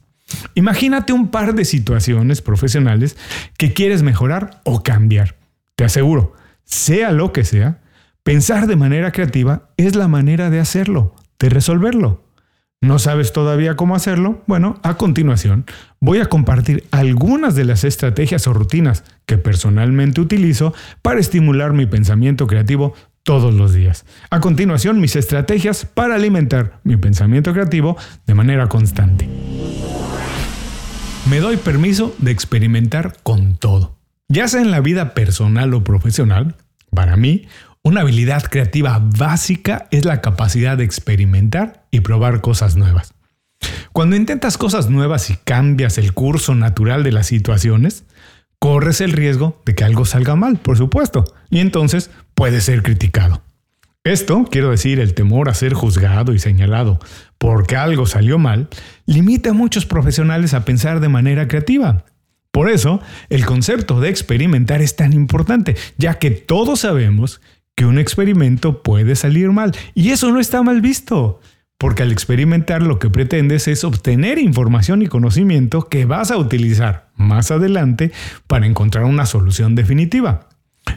Imagínate 0.54 1.14
un 1.14 1.30
par 1.30 1.56
de 1.56 1.66
situaciones 1.66 2.42
profesionales 2.42 3.18
que 3.58 3.74
quieres 3.74 4.04
mejorar 4.04 4.62
o 4.64 4.84
cambiar. 4.84 5.36
Te 5.76 5.86
aseguro, 5.86 6.34
sea 6.66 7.12
lo 7.12 7.34
que 7.34 7.44
sea, 7.44 7.82
pensar 8.24 8.68
de 8.68 8.76
manera 8.76 9.12
creativa 9.12 9.70
es 9.78 9.96
la 9.96 10.08
manera 10.08 10.50
de 10.50 10.60
hacerlo, 10.60 11.16
de 11.40 11.50
resolverlo. 11.50 12.24
¿No 12.82 12.98
sabes 12.98 13.34
todavía 13.34 13.76
cómo 13.76 13.94
hacerlo? 13.94 14.42
Bueno, 14.48 14.80
a 14.84 14.96
continuación 14.96 15.66
voy 16.00 16.20
a 16.20 16.28
compartir 16.28 16.86
algunas 16.92 17.54
de 17.56 17.66
las 17.66 17.84
estrategias 17.84 18.48
o 18.48 18.54
rutinas 18.54 19.04
que 19.26 19.38
personalmente 19.38 20.22
utilizo 20.22 20.74
para 21.02 21.20
estimular 21.20 21.74
mi 21.74 21.86
pensamiento 21.86 22.48
creativo 22.48 22.94
todos 23.24 23.54
los 23.54 23.74
días. 23.74 24.06
A 24.30 24.40
continuación, 24.40 25.02
mis 25.02 25.18
estrategias 25.18 25.86
para 25.86 26.16
alimentar 26.16 26.80
mi 26.86 26.96
pensamiento 26.96 27.52
creativo 27.54 27.98
de 28.26 28.34
manera 28.34 28.70
constante. 28.70 29.28
Me 31.30 31.42
doy 31.42 31.58
permiso 31.58 32.16
de 32.18 32.32
experimentar 32.32 33.18
con 33.24 33.58
todo. 33.58 33.98
Ya 34.30 34.48
sea 34.48 34.62
en 34.62 34.72
la 34.72 34.80
vida 34.80 35.14
personal 35.14 35.74
o 35.74 35.84
profesional, 35.84 36.56
para 36.92 37.18
mí, 37.18 37.48
Una 37.82 38.02
habilidad 38.02 38.44
creativa 38.44 39.00
básica 39.00 39.88
es 39.92 40.04
la 40.04 40.20
capacidad 40.20 40.78
de 40.78 40.84
experimentar 40.84 41.86
y 41.92 42.02
probar 42.02 42.42
cosas 42.42 42.76
nuevas. 42.76 43.14
Cuando 43.94 44.18
intentas 44.18 44.58
cosas 44.58 44.90
nuevas 44.90 45.30
y 45.30 45.38
cambias 45.38 45.98
el 45.98 46.14
curso 46.14 46.56
natural 46.56 47.04
de 47.04 47.14
las 47.14 47.28
situaciones, 47.28 48.04
corres 48.60 49.00
el 49.00 49.14
riesgo 49.14 49.62
de 49.66 49.76
que 49.76 49.86
algo 49.86 50.04
salga 50.04 50.36
mal, 50.36 50.58
por 50.58 50.78
supuesto, 50.78 51.24
y 51.50 51.60
entonces 51.60 52.12
puedes 52.36 52.66
ser 52.66 52.84
criticado. 52.84 53.44
Esto, 54.04 54.46
quiero 54.50 54.72
decir, 54.72 55.00
el 55.00 55.14
temor 55.14 55.50
a 55.50 55.54
ser 55.54 55.74
juzgado 55.74 56.34
y 56.34 56.40
señalado 56.40 57.00
porque 57.38 57.78
algo 57.78 58.06
salió 58.06 58.38
mal, 58.38 58.68
limita 59.06 59.52
a 59.52 59.54
muchos 59.54 59.86
profesionales 59.86 60.54
a 60.54 60.66
pensar 60.66 61.00
de 61.00 61.10
manera 61.10 61.48
creativa. 61.48 62.06
Por 62.52 62.70
eso, 62.70 63.02
el 63.30 63.46
concepto 63.46 64.02
de 64.02 64.10
experimentar 64.10 64.82
es 64.82 64.96
tan 64.96 65.14
importante, 65.14 65.76
ya 65.98 66.16
que 66.16 66.32
todos 66.32 66.82
sabemos 66.82 67.42
que 67.80 67.86
un 67.86 67.98
experimento 67.98 68.84
puede 68.84 69.16
salir 69.16 69.52
mal, 69.54 69.72
y 69.96 70.10
eso 70.10 70.34
no 70.34 70.42
está 70.42 70.62
mal 70.62 70.82
visto. 70.82 71.40
Porque 71.78 72.04
al 72.04 72.12
experimentar 72.12 72.82
lo 72.82 73.00
que 73.00 73.10
pretendes 73.10 73.70
es 73.70 73.86
obtener 73.86 74.38
información 74.38 75.02
y 75.02 75.08
conocimiento 75.08 75.84
que 75.84 76.04
vas 76.04 76.30
a 76.30 76.36
utilizar 76.36 77.08
más 77.16 77.52
adelante 77.52 78.12
para 78.48 78.66
encontrar 78.66 79.06
una 79.06 79.26
solución 79.26 79.76
definitiva. 79.76 80.50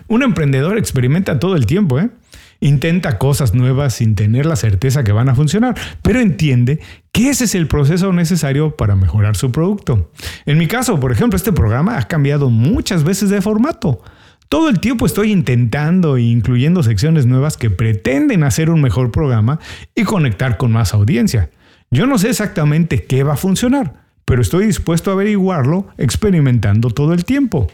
Un 0.09 0.25
emprendedor 0.25 0.77
experimenta 0.77 1.39
todo 1.39 1.55
el 1.55 1.67
tiempo, 1.67 2.01
¿eh? 2.01 2.11
Intenta 2.59 3.17
cosas 3.17 3.55
nuevas 3.55 3.95
sin 3.95 4.17
tener 4.17 4.45
la 4.45 4.57
certeza 4.57 5.05
que 5.05 5.13
van 5.13 5.29
a 5.29 5.37
funcionar, 5.37 5.77
pero 6.03 6.19
entiende 6.19 6.81
que 7.13 7.31
ese 7.31 7.45
es 7.45 7.55
el 7.55 7.69
proceso 7.69 8.13
necesario 8.13 8.77
para 8.77 8.97
mejorar 8.97 9.37
su 9.37 9.53
producto. 9.53 10.11
En 10.47 10.59
mi 10.59 10.67
caso, 10.67 10.99
por 10.99 11.13
ejemplo, 11.13 11.37
este 11.37 11.53
programa 11.53 11.97
ha 11.97 12.09
cambiado 12.09 12.51
muchas 12.51 13.05
veces 13.05 13.31
de 13.31 13.41
formato. 13.41 14.03
Todo 14.53 14.69
el 14.69 14.81
tiempo 14.81 15.07
estoy 15.07 15.33
intentando 15.33 16.19
e 16.19 16.25
incluyendo 16.25 16.83
secciones 16.83 17.25
nuevas 17.25 17.57
que 17.57 17.71
pretenden 17.71 18.45
hacer 18.45 18.69
un 18.69 18.83
mejor 18.83 19.11
programa 19.11 19.59
y 19.95 20.03
conectar 20.05 20.59
con 20.59 20.73
más 20.73 20.93
audiencia. 20.93 21.49
Yo 21.91 22.07
no 22.07 22.19
sé 22.19 22.29
exactamente 22.29 23.05
qué 23.05 23.23
va 23.23 23.33
a 23.33 23.39
funcionar, 23.39 24.05
pero 24.27 24.43
estoy 24.43 24.67
dispuesto 24.67 25.09
a 25.09 25.15
averiguarlo 25.15 25.89
experimentando 25.97 26.91
todo 26.91 27.15
el 27.15 27.25
tiempo. 27.25 27.67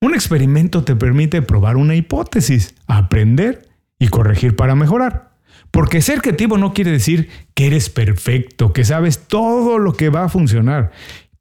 Un 0.00 0.12
experimento 0.12 0.82
te 0.82 0.96
permite 0.96 1.40
probar 1.40 1.76
una 1.76 1.94
hipótesis, 1.94 2.74
aprender 2.88 3.68
y 4.00 4.08
corregir 4.08 4.56
para 4.56 4.74
mejorar. 4.74 5.30
Porque 5.70 6.02
ser 6.02 6.20
creativo 6.20 6.58
no 6.58 6.74
quiere 6.74 6.90
decir 6.90 7.28
que 7.54 7.68
eres 7.68 7.90
perfecto, 7.90 8.72
que 8.72 8.84
sabes 8.84 9.28
todo 9.28 9.78
lo 9.78 9.92
que 9.92 10.10
va 10.10 10.24
a 10.24 10.28
funcionar 10.28 10.90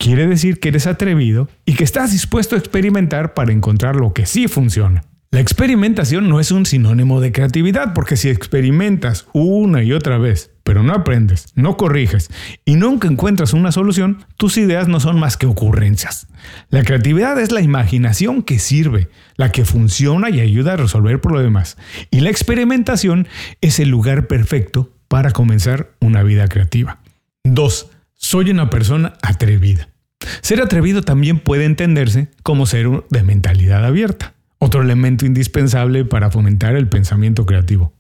quiere 0.02 0.26
decir 0.26 0.60
que 0.60 0.70
eres 0.70 0.88
atrevido 0.88 1.48
y 1.64 1.76
que 1.76 1.84
estás 1.84 2.12
dispuesto 2.12 2.56
a 2.56 2.58
experimentar 2.58 3.36
para 3.36 3.54
encontrar 3.54 3.96
lo 3.96 4.14
que 4.14 4.26
sí 4.26 4.48
funciona. 4.48 5.04
La 5.30 5.40
experimentación 5.40 6.28
no 6.28 6.40
es 6.40 6.52
un 6.52 6.66
sinónimo 6.66 7.22
de 7.22 7.32
creatividad, 7.32 7.94
porque 7.94 8.18
si 8.18 8.28
experimentas 8.28 9.28
una 9.32 9.84
y 9.84 9.94
otra 9.94 10.18
vez, 10.18 10.52
pero 10.64 10.82
no 10.84 10.94
aprendes, 10.94 11.54
no 11.56 11.78
corriges 11.78 12.32
y 12.66 12.76
nunca 12.76 13.08
encuentras 13.08 13.54
una 13.54 13.72
solución, 13.72 14.26
tus 14.38 14.58
ideas 14.58 14.88
no 14.88 15.00
son 15.00 15.20
más 15.20 15.38
que 15.38 15.46
ocurrencias. 15.46 16.28
La 16.70 16.84
creatividad 16.84 17.40
es 17.40 17.52
la 17.52 17.62
imaginación 17.62 18.42
que 18.42 18.58
sirve, 18.58 19.08
la 19.36 19.52
que 19.52 19.66
funciona 19.66 20.32
y 20.32 20.42
ayuda 20.42 20.74
a 20.74 20.78
resolver 20.78 21.22
problemas. 21.22 21.78
Y 22.10 22.22
la 22.22 22.32
experimentación 22.32 23.28
es 23.62 23.80
el 23.80 23.90
lugar 23.90 24.28
perfecto 24.28 24.90
para 25.08 25.32
comenzar 25.32 25.92
una 26.02 26.24
vida 26.24 26.48
creativa. 26.48 27.00
2. 27.44 27.90
Soy 28.16 28.50
una 28.50 28.70
persona 28.70 29.14
atrevida. 29.22 29.91
Ser 30.42 30.62
atrevido 30.62 31.02
también 31.02 31.40
puede 31.40 31.66
entenderse 31.66 32.30
como 32.44 32.66
ser 32.66 32.88
de 33.10 33.24
mentalidad 33.24 33.86
abierta, 33.86 34.34
otro 34.60 34.82
elemento 34.82 35.26
indispensable 35.26 36.06
para 36.06 36.32
fomentar 36.32 36.76
el 36.76 36.88
pensamiento 36.88 37.46
creativo. 37.46 37.94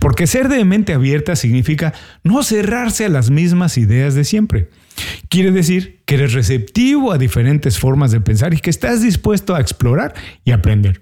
Porque 0.00 0.26
ser 0.26 0.48
de 0.48 0.64
mente 0.64 0.92
abierta 0.92 1.36
significa 1.36 1.94
no 2.24 2.42
cerrarse 2.42 3.06
a 3.06 3.08
las 3.08 3.30
mismas 3.30 3.78
ideas 3.78 4.14
de 4.14 4.24
siempre. 4.24 4.68
Quiere 5.28 5.50
decir 5.50 6.02
que 6.04 6.16
eres 6.16 6.34
receptivo 6.34 7.12
a 7.12 7.18
diferentes 7.18 7.78
formas 7.78 8.10
de 8.10 8.20
pensar 8.20 8.52
y 8.52 8.58
que 8.58 8.70
estás 8.70 9.02
dispuesto 9.02 9.54
a 9.54 9.60
explorar 9.60 10.14
y 10.44 10.52
aprender. 10.52 11.00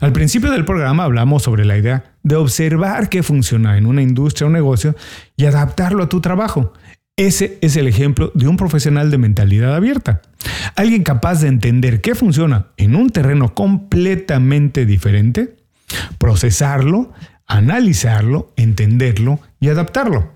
Al 0.00 0.12
principio 0.12 0.50
del 0.50 0.64
programa 0.64 1.04
hablamos 1.04 1.42
sobre 1.42 1.64
la 1.64 1.78
idea 1.78 2.04
de 2.22 2.36
observar 2.36 3.08
qué 3.08 3.22
funciona 3.22 3.78
en 3.78 3.86
una 3.86 4.02
industria 4.02 4.46
o 4.46 4.50
negocio 4.50 4.94
y 5.36 5.46
adaptarlo 5.46 6.04
a 6.04 6.08
tu 6.08 6.20
trabajo. 6.20 6.72
Ese 7.16 7.58
es 7.60 7.76
el 7.76 7.86
ejemplo 7.86 8.32
de 8.34 8.48
un 8.48 8.56
profesional 8.56 9.10
de 9.10 9.18
mentalidad 9.18 9.74
abierta. 9.74 10.22
Alguien 10.76 11.02
capaz 11.02 11.42
de 11.42 11.48
entender 11.48 12.00
qué 12.00 12.14
funciona 12.14 12.68
en 12.78 12.96
un 12.96 13.10
terreno 13.10 13.54
completamente 13.54 14.86
diferente, 14.86 15.56
procesarlo, 16.16 17.12
analizarlo, 17.46 18.54
entenderlo 18.56 19.40
y 19.60 19.68
adaptarlo. 19.68 20.32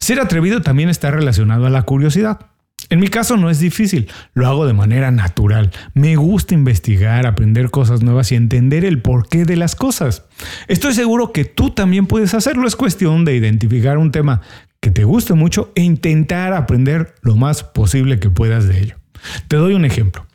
Ser 0.00 0.18
atrevido 0.20 0.62
también 0.62 0.88
está 0.88 1.12
relacionado 1.12 1.66
a 1.66 1.70
la 1.70 1.82
curiosidad. 1.82 2.40
En 2.88 3.00
mi 3.00 3.08
caso 3.08 3.36
no 3.36 3.50
es 3.50 3.58
difícil, 3.58 4.08
lo 4.34 4.46
hago 4.46 4.66
de 4.66 4.72
manera 4.72 5.10
natural. 5.10 5.70
Me 5.94 6.16
gusta 6.16 6.54
investigar, 6.54 7.26
aprender 7.26 7.70
cosas 7.70 8.02
nuevas 8.02 8.30
y 8.32 8.36
entender 8.36 8.84
el 8.84 9.02
porqué 9.02 9.44
de 9.44 9.56
las 9.56 9.74
cosas. 9.74 10.24
Estoy 10.68 10.94
seguro 10.94 11.32
que 11.32 11.44
tú 11.44 11.70
también 11.70 12.06
puedes 12.06 12.34
hacerlo. 12.34 12.68
Es 12.68 12.76
cuestión 12.76 13.24
de 13.24 13.34
identificar 13.34 13.98
un 13.98 14.12
tema 14.12 14.40
que 14.80 14.90
te 14.90 15.04
guste 15.04 15.34
mucho 15.34 15.72
e 15.74 15.82
intentar 15.82 16.52
aprender 16.52 17.14
lo 17.22 17.36
más 17.36 17.64
posible 17.64 18.20
que 18.20 18.30
puedas 18.30 18.68
de 18.68 18.80
ello. 18.80 18.96
Te 19.48 19.56
doy 19.56 19.74
un 19.74 19.84
ejemplo. 19.84 20.26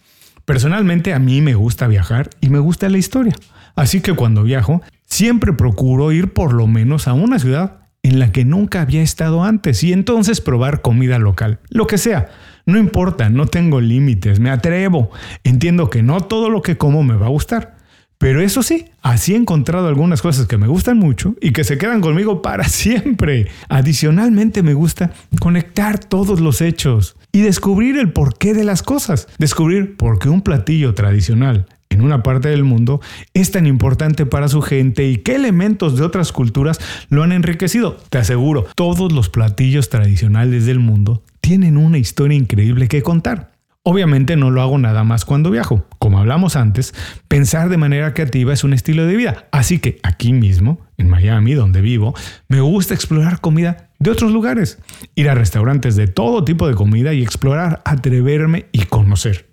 Personalmente 0.43 1.13
a 1.13 1.19
mí 1.19 1.41
me 1.41 1.55
gusta 1.55 1.87
viajar 1.87 2.29
y 2.41 2.49
me 2.49 2.59
gusta 2.59 2.89
la 2.89 2.97
historia. 2.97 3.33
Así 3.75 4.01
que 4.01 4.13
cuando 4.13 4.43
viajo, 4.43 4.81
siempre 5.05 5.53
procuro 5.53 6.11
ir 6.11 6.33
por 6.33 6.51
lo 6.53 6.67
menos 6.67 7.07
a 7.07 7.13
una 7.13 7.39
ciudad 7.39 7.80
en 8.03 8.19
la 8.19 8.31
que 8.31 8.45
nunca 8.45 8.81
había 8.81 9.01
estado 9.01 9.43
antes 9.43 9.83
y 9.83 9.93
entonces 9.93 10.41
probar 10.41 10.81
comida 10.81 11.19
local. 11.19 11.59
Lo 11.69 11.87
que 11.87 11.97
sea, 11.97 12.29
no 12.65 12.77
importa, 12.77 13.29
no 13.29 13.47
tengo 13.47 13.81
límites, 13.81 14.39
me 14.39 14.49
atrevo. 14.49 15.11
Entiendo 15.43 15.89
que 15.89 16.03
no 16.03 16.21
todo 16.21 16.49
lo 16.49 16.61
que 16.61 16.77
como 16.77 17.03
me 17.03 17.15
va 17.15 17.27
a 17.27 17.29
gustar, 17.29 17.75
pero 18.17 18.39
eso 18.41 18.61
sí, 18.61 18.85
así 19.01 19.33
he 19.33 19.35
encontrado 19.35 19.87
algunas 19.87 20.21
cosas 20.21 20.45
que 20.45 20.57
me 20.57 20.67
gustan 20.67 20.97
mucho 20.97 21.35
y 21.41 21.53
que 21.53 21.63
se 21.63 21.79
quedan 21.79 22.01
conmigo 22.01 22.41
para 22.43 22.63
siempre. 22.69 23.47
Adicionalmente 23.67 24.61
me 24.61 24.75
gusta 24.75 25.11
conectar 25.39 25.97
todos 25.97 26.39
los 26.39 26.61
hechos 26.61 27.15
y 27.31 27.41
descubrir 27.41 27.97
el 27.97 28.11
porqué 28.11 28.53
de 28.53 28.63
las 28.63 28.83
cosas. 28.83 29.27
Descubrir 29.39 29.97
por 29.97 30.19
qué 30.19 30.29
un 30.29 30.41
platillo 30.41 30.93
tradicional 30.93 31.65
en 31.91 32.01
una 32.01 32.23
parte 32.23 32.49
del 32.49 32.63
mundo 32.63 33.01
es 33.33 33.51
tan 33.51 33.67
importante 33.67 34.25
para 34.25 34.47
su 34.47 34.61
gente 34.61 35.07
y 35.07 35.17
qué 35.17 35.35
elementos 35.35 35.97
de 35.97 36.03
otras 36.03 36.31
culturas 36.31 36.79
lo 37.09 37.21
han 37.21 37.33
enriquecido. 37.33 37.97
Te 38.09 38.17
aseguro, 38.17 38.65
todos 38.75 39.11
los 39.11 39.29
platillos 39.29 39.89
tradicionales 39.89 40.65
del 40.65 40.79
mundo 40.79 41.21
tienen 41.41 41.77
una 41.77 41.97
historia 41.97 42.37
increíble 42.37 42.87
que 42.87 43.03
contar. 43.03 43.51
Obviamente 43.83 44.35
no 44.35 44.51
lo 44.51 44.61
hago 44.61 44.77
nada 44.77 45.03
más 45.03 45.25
cuando 45.25 45.49
viajo. 45.49 45.85
Como 45.97 46.19
hablamos 46.19 46.55
antes, 46.55 46.93
pensar 47.27 47.67
de 47.67 47.77
manera 47.77 48.13
creativa 48.13 48.53
es 48.53 48.63
un 48.63 48.73
estilo 48.73 49.07
de 49.07 49.15
vida. 49.15 49.47
Así 49.51 49.79
que 49.79 49.99
aquí 50.03 50.33
mismo, 50.33 50.79
en 50.97 51.09
Miami, 51.09 51.55
donde 51.55 51.81
vivo, 51.81 52.13
me 52.47 52.61
gusta 52.61 52.93
explorar 52.93 53.41
comida 53.41 53.89
de 53.97 54.11
otros 54.11 54.31
lugares. 54.31 54.77
Ir 55.15 55.29
a 55.29 55.35
restaurantes 55.35 55.95
de 55.95 56.07
todo 56.07 56.45
tipo 56.45 56.67
de 56.67 56.75
comida 56.75 57.13
y 57.13 57.23
explorar, 57.23 57.81
atreverme 57.83 58.67
y 58.71 58.83
conocer. 58.83 59.50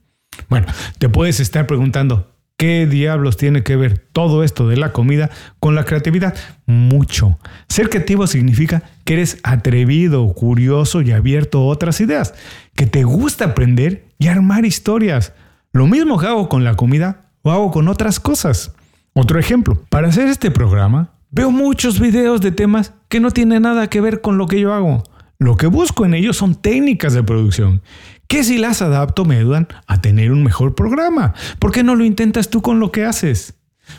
Bueno, 0.49 0.67
te 0.99 1.09
puedes 1.09 1.41
estar 1.41 1.67
preguntando, 1.67 2.29
¿Qué 2.59 2.89
diablos 2.89 3.37
tiene 3.37 3.63
que 3.63 3.77
ver 3.77 3.99
todo 3.99 4.43
esto 4.43 4.67
de 4.67 4.77
la 4.77 4.93
comida 4.93 5.31
con 5.61 5.77
la 5.77 5.85
creatividad? 5.85 6.35
Mucho. 6.67 7.39
Ser 7.69 7.89
creativo 7.89 8.27
significa 8.27 8.83
que 9.05 9.13
eres 9.13 9.39
atrevido, 9.45 10.27
curioso 10.35 11.01
y 11.01 11.13
abierto 11.13 11.59
a 11.59 11.67
otras 11.67 12.01
ideas, 12.01 12.35
que 12.75 12.87
te 12.87 13.05
gusta 13.05 13.45
aprender 13.45 14.09
y 14.19 14.27
armar 14.27 14.65
historias. 14.65 15.35
Lo 15.71 15.87
mismo 15.87 16.19
que 16.19 16.27
hago 16.27 16.49
con 16.49 16.65
la 16.65 16.75
comida 16.75 17.31
o 17.43 17.53
hago 17.53 17.71
con 17.71 17.87
otras 17.87 18.19
cosas. 18.19 18.75
Otro 19.13 19.39
ejemplo, 19.39 19.81
para 19.89 20.09
hacer 20.09 20.27
este 20.27 20.51
programa 20.51 21.13
veo 21.31 21.53
muchos 21.53 22.01
videos 22.01 22.41
de 22.41 22.51
temas 22.51 22.93
que 23.09 23.21
no 23.21 23.31
tienen 23.31 23.63
nada 23.63 23.87
que 23.87 24.01
ver 24.01 24.21
con 24.21 24.37
lo 24.37 24.49
que 24.49 24.59
yo 24.59 24.75
hago. 24.75 25.05
Lo 25.41 25.57
que 25.57 25.69
busco 25.69 26.05
en 26.05 26.15
ellos 26.15 26.37
son 26.37 26.57
técnicas 26.57 27.15
de 27.15 27.23
producción 27.23 27.83
que 28.27 28.45
si 28.45 28.59
las 28.59 28.83
adapto 28.83 29.25
me 29.25 29.37
ayudan 29.37 29.69
a 29.87 30.01
tener 30.01 30.33
un 30.33 30.43
mejor 30.43 30.75
programa. 30.75 31.35
¿Por 31.59 31.73
qué 31.73 31.83
no 31.83 31.95
lo 31.97 32.05
intentas 32.05 32.51
tú 32.51 32.61
con 32.61 32.81
lo 32.81 32.93
que 32.93 33.05
haces? 33.05 33.55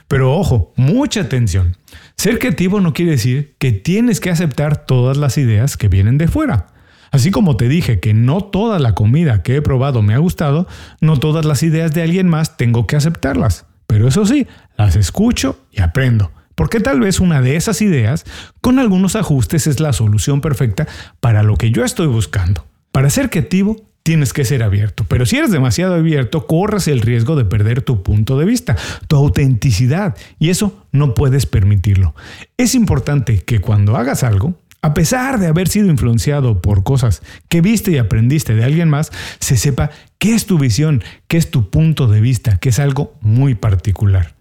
Pero 0.08 0.36
ojo, 0.36 0.74
mucha 0.75 1.22
atención. 1.22 1.77
Ser 2.15 2.39
creativo 2.39 2.79
no 2.79 2.93
quiere 2.93 3.12
decir 3.12 3.55
que 3.58 3.72
tienes 3.72 4.19
que 4.19 4.29
aceptar 4.29 4.86
todas 4.86 5.17
las 5.17 5.38
ideas 5.38 5.77
que 5.77 5.88
vienen 5.88 6.17
de 6.17 6.27
fuera. 6.27 6.67
Así 7.12 7.31
como 7.31 7.58
te 7.58 7.67
dije 7.67 8.00
que 8.00 8.13
no 8.13 8.41
toda 8.41 8.77
la 8.77 8.93
comida 8.93 9.41
que 9.41 9.55
he 9.55 9.62
probado 9.63 10.03
me 10.03 10.13
ha 10.13 10.19
gustado, 10.19 10.67
no 11.01 11.17
todas 11.17 11.46
las 11.46 11.63
ideas 11.63 11.93
de 11.93 12.03
alguien 12.03 12.27
más 12.27 12.55
tengo 12.58 12.86
que 12.86 12.98
aceptarlas. 12.98 13.65
Pero 13.88 14.08
eso 14.08 14.25
sí, 14.25 14.46
las 14.77 14.96
escucho 14.96 15.58
y 15.72 15.81
aprendo. 15.81 16.31
Porque 16.60 16.82
tal 16.82 17.00
vez 17.00 17.22
una 17.22 17.42
de 17.42 17.56
esas 17.56 17.82
ideas, 17.82 18.25
con 18.60 18.80
algunos 18.80 19.16
ajustes, 19.16 19.66
es 19.66 19.80
la 19.80 19.94
solución 19.94 20.42
perfecta 20.42 20.89
para 21.22 21.42
lo 21.42 21.56
que 21.56 21.72
yo 21.72 21.86
estoy 21.86 22.08
buscando. 22.08 22.66
Para 22.92 23.10
ser 23.10 23.30
creativo, 23.30 23.78
tienes 24.04 24.34
que 24.34 24.44
ser 24.44 24.62
abierto. 24.62 25.06
Pero 25.08 25.25
si 25.25 25.38
eres 25.38 25.51
demasiado 25.51 25.94
abierto, 25.94 26.48
corres 26.48 26.89
el 26.89 27.00
riesgo 27.00 27.38
de 27.38 27.46
perder 27.46 27.82
tu 27.82 28.04
punto 28.04 28.38
de 28.38 28.44
vista, 28.44 28.75
tu 29.08 29.16
autenticidad, 29.16 30.18
y 30.38 30.50
eso 30.50 30.86
no 30.92 31.13
puedes 31.13 31.46
permitirlo. 31.46 32.13
Es 32.58 32.75
importante 32.75 33.39
que 33.39 33.62
cuando 33.62 33.96
hagas 33.96 34.25
algo, 34.25 34.56
a 34.82 34.94
pesar 34.94 35.39
de 35.39 35.48
haber 35.48 35.70
sido 35.70 35.88
influenciado 35.88 36.62
por 36.62 36.84
cosas 36.84 37.22
que 37.48 37.62
viste 37.62 37.92
y 37.92 38.00
aprendiste 38.00 38.54
de 38.54 38.66
alguien 38.66 38.89
más, 38.89 39.13
se 39.39 39.56
sepa 39.56 39.92
qué 40.18 40.36
es 40.36 40.46
tu 40.46 40.60
visión, 40.60 41.06
qué 41.30 41.38
es 41.38 41.51
tu 41.51 41.70
punto 41.70 42.08
de 42.08 42.20
vista, 42.20 42.58
que 42.58 42.68
es 42.68 42.80
algo 42.80 43.16
muy 43.22 43.56
particular. 43.56 44.36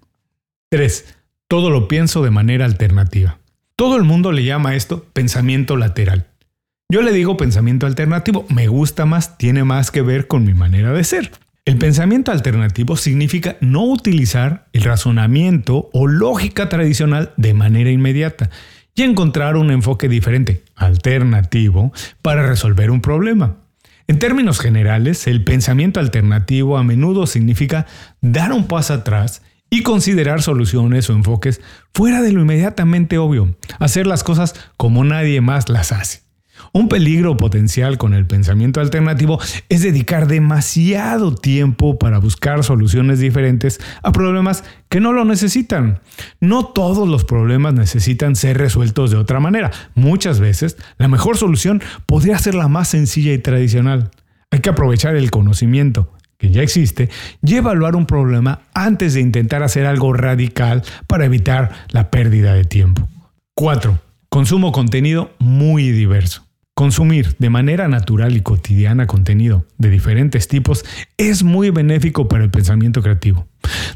3. 0.71 1.15
Todo 1.50 1.71
lo 1.71 1.88
pienso 1.88 2.23
de 2.23 2.31
manera 2.31 2.67
alternativa. 2.67 3.38
Todo 3.75 3.97
el 3.97 4.02
mundo 4.02 4.33
le 4.33 4.45
llama 4.45 4.75
esto 4.75 5.07
pensamiento 5.14 5.78
lateral. 5.78 6.26
Yo 6.90 7.00
le 7.00 7.11
digo 7.11 7.38
pensamiento 7.38 7.87
alternativo, 7.87 8.45
me 8.50 8.69
gusta 8.69 9.07
más, 9.07 9.38
tiene 9.38 9.64
más 9.64 9.90
que 9.90 10.02
ver 10.02 10.26
con 10.26 10.45
mi 10.45 10.52
manera 10.52 10.93
de 10.93 11.05
ser. 11.05 11.31
El 11.64 11.78
pensamiento 11.78 12.33
alternativo 12.33 12.97
significa 12.97 13.57
no 13.62 13.85
utilizar 13.85 14.69
el 14.75 14.83
razonamiento 14.83 15.88
o 15.95 16.07
lógica 16.07 16.69
tradicional 16.69 17.33
de 17.38 17.55
manera 17.55 17.90
inmediata 17.90 18.50
y 18.95 19.02
encontrar 19.02 19.57
un 19.57 19.71
enfoque 19.71 20.11
diferente, 20.11 20.64
alternativo, 20.76 21.95
para 22.21 22.47
resolver 22.47 22.90
un 22.90 23.00
problema. 23.00 23.57
En 24.07 24.19
términos 24.19 24.61
generales, 24.61 25.26
el 25.26 25.45
pensamiento 25.45 25.99
alternativo 25.99 26.76
a 26.76 26.85
menudo 26.85 27.26
significa 27.26 27.87
dar 28.21 28.52
un 28.52 28.67
paso 28.67 28.93
atrás 28.93 29.40
y 29.71 29.83
considerar 29.83 30.43
soluciones 30.43 31.09
o 31.11 31.13
enfoques 31.13 31.61
fuera 31.93 32.23
de 32.23 32.33
lo 32.33 32.41
inmediatamente 32.41 33.19
obvio, 33.19 33.57
hacer 33.79 34.07
las 34.07 34.25
cosas 34.25 34.55
como 34.77 35.05
nadie 35.05 35.41
más 35.41 35.69
las 35.69 35.93
hace. 35.93 36.29
Un 36.73 36.89
peligro 36.89 37.37
potencial 37.37 37.99
con 37.99 38.15
el 38.15 38.27
pensamiento 38.27 38.81
alternativo 38.81 39.41
es 39.69 39.83
dedicar 39.83 40.27
demasiado 40.27 41.35
tiempo 41.35 41.99
para 41.99 42.19
buscar 42.19 42.65
soluciones 42.65 43.21
diferentes 43.21 43.81
a 44.03 44.13
problemas 44.13 44.65
que 44.89 45.01
no 45.01 45.13
lo 45.13 45.25
necesitan. 45.25 46.01
No 46.41 46.67
todos 46.67 47.09
los 47.09 47.25
problemas 47.25 47.75
necesitan 47.75 48.37
ser 48.37 48.59
resueltos 48.59 49.11
de 49.11 49.17
otra 49.17 49.41
manera. 49.41 49.71
Muchas 49.95 50.41
veces 50.41 50.77
la 50.99 51.09
mejor 51.09 51.37
solución 51.37 51.81
podría 52.07 52.39
ser 52.39 52.55
la 52.55 52.69
más 52.69 52.89
sencilla 52.89 53.33
y 53.33 53.39
tradicional. 53.39 54.11
Hay 54.51 54.61
que 54.61 54.71
aprovechar 54.71 55.17
el 55.17 55.31
conocimiento 55.31 56.13
que 56.38 56.50
ya 56.50 56.62
existe 56.62 57.11
y 57.42 57.57
evaluar 57.57 57.97
un 57.97 58.07
problema 58.07 58.61
antes 58.73 59.14
de 59.14 59.21
intentar 59.21 59.62
hacer 59.62 59.87
algo 59.87 60.12
radical 60.12 60.83
para 61.07 61.25
evitar 61.25 61.71
la 61.90 62.11
pérdida 62.11 62.54
de 62.54 62.64
tiempo. 62.64 63.09
4. 63.54 63.99
Consumo 64.28 64.73
contenido 64.73 65.33
muy 65.38 65.90
diverso. 65.90 66.47
Consumir 66.75 67.35
de 67.38 67.50
manera 67.50 67.88
natural 67.88 68.37
y 68.37 68.40
cotidiana 68.42 69.09
contenido 69.09 69.66
de 69.78 69.90
diferentes 69.90 70.47
tipos 70.47 70.85
es 71.16 71.42
muy 71.42 71.71
benéfico 71.71 72.28
para 72.28 72.45
el 72.45 72.50
pensamiento 72.50 73.02
creativo. 73.02 73.49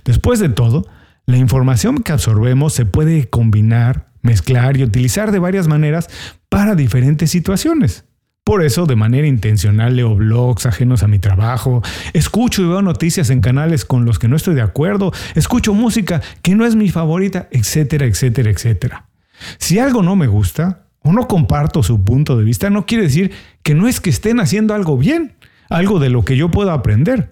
Después 0.04 0.40
de 0.40 0.48
todo, 0.48 0.88
la 1.26 1.36
información 1.36 2.02
que 2.02 2.10
absorbemos 2.10 2.72
se 2.72 2.84
puede 2.84 3.30
combinar, 3.30 4.08
mezclar 4.22 4.76
y 4.76 4.82
utilizar 4.82 5.30
de 5.30 5.38
varias 5.38 5.68
maneras 5.68 6.08
para 6.48 6.74
diferentes 6.74 7.30
situaciones. 7.30 8.04
Por 8.44 8.64
eso, 8.64 8.86
de 8.86 8.96
manera 8.96 9.28
intencional, 9.28 9.94
leo 9.94 10.16
blogs 10.16 10.66
ajenos 10.66 11.04
a 11.04 11.06
mi 11.06 11.20
trabajo, 11.20 11.80
escucho 12.12 12.62
y 12.62 12.66
veo 12.66 12.82
noticias 12.82 13.30
en 13.30 13.40
canales 13.40 13.84
con 13.84 14.04
los 14.04 14.18
que 14.18 14.26
no 14.26 14.34
estoy 14.34 14.56
de 14.56 14.62
acuerdo, 14.62 15.12
escucho 15.36 15.74
música 15.74 16.20
que 16.42 16.56
no 16.56 16.66
es 16.66 16.74
mi 16.74 16.88
favorita, 16.88 17.48
etcétera, 17.52 18.04
etcétera, 18.06 18.50
etcétera. 18.50 19.06
Si 19.58 19.78
algo 19.78 20.02
no 20.02 20.16
me 20.16 20.26
gusta, 20.26 20.86
o 21.02 21.12
no 21.12 21.28
comparto 21.28 21.84
su 21.84 22.02
punto 22.02 22.36
de 22.36 22.44
vista, 22.44 22.68
no 22.68 22.84
quiere 22.84 23.04
decir 23.04 23.32
que 23.62 23.74
no 23.74 23.86
es 23.86 24.00
que 24.00 24.10
estén 24.10 24.40
haciendo 24.40 24.74
algo 24.74 24.96
bien, 24.96 25.34
algo 25.68 26.00
de 26.00 26.10
lo 26.10 26.24
que 26.24 26.36
yo 26.36 26.50
puedo 26.50 26.72
aprender. 26.72 27.30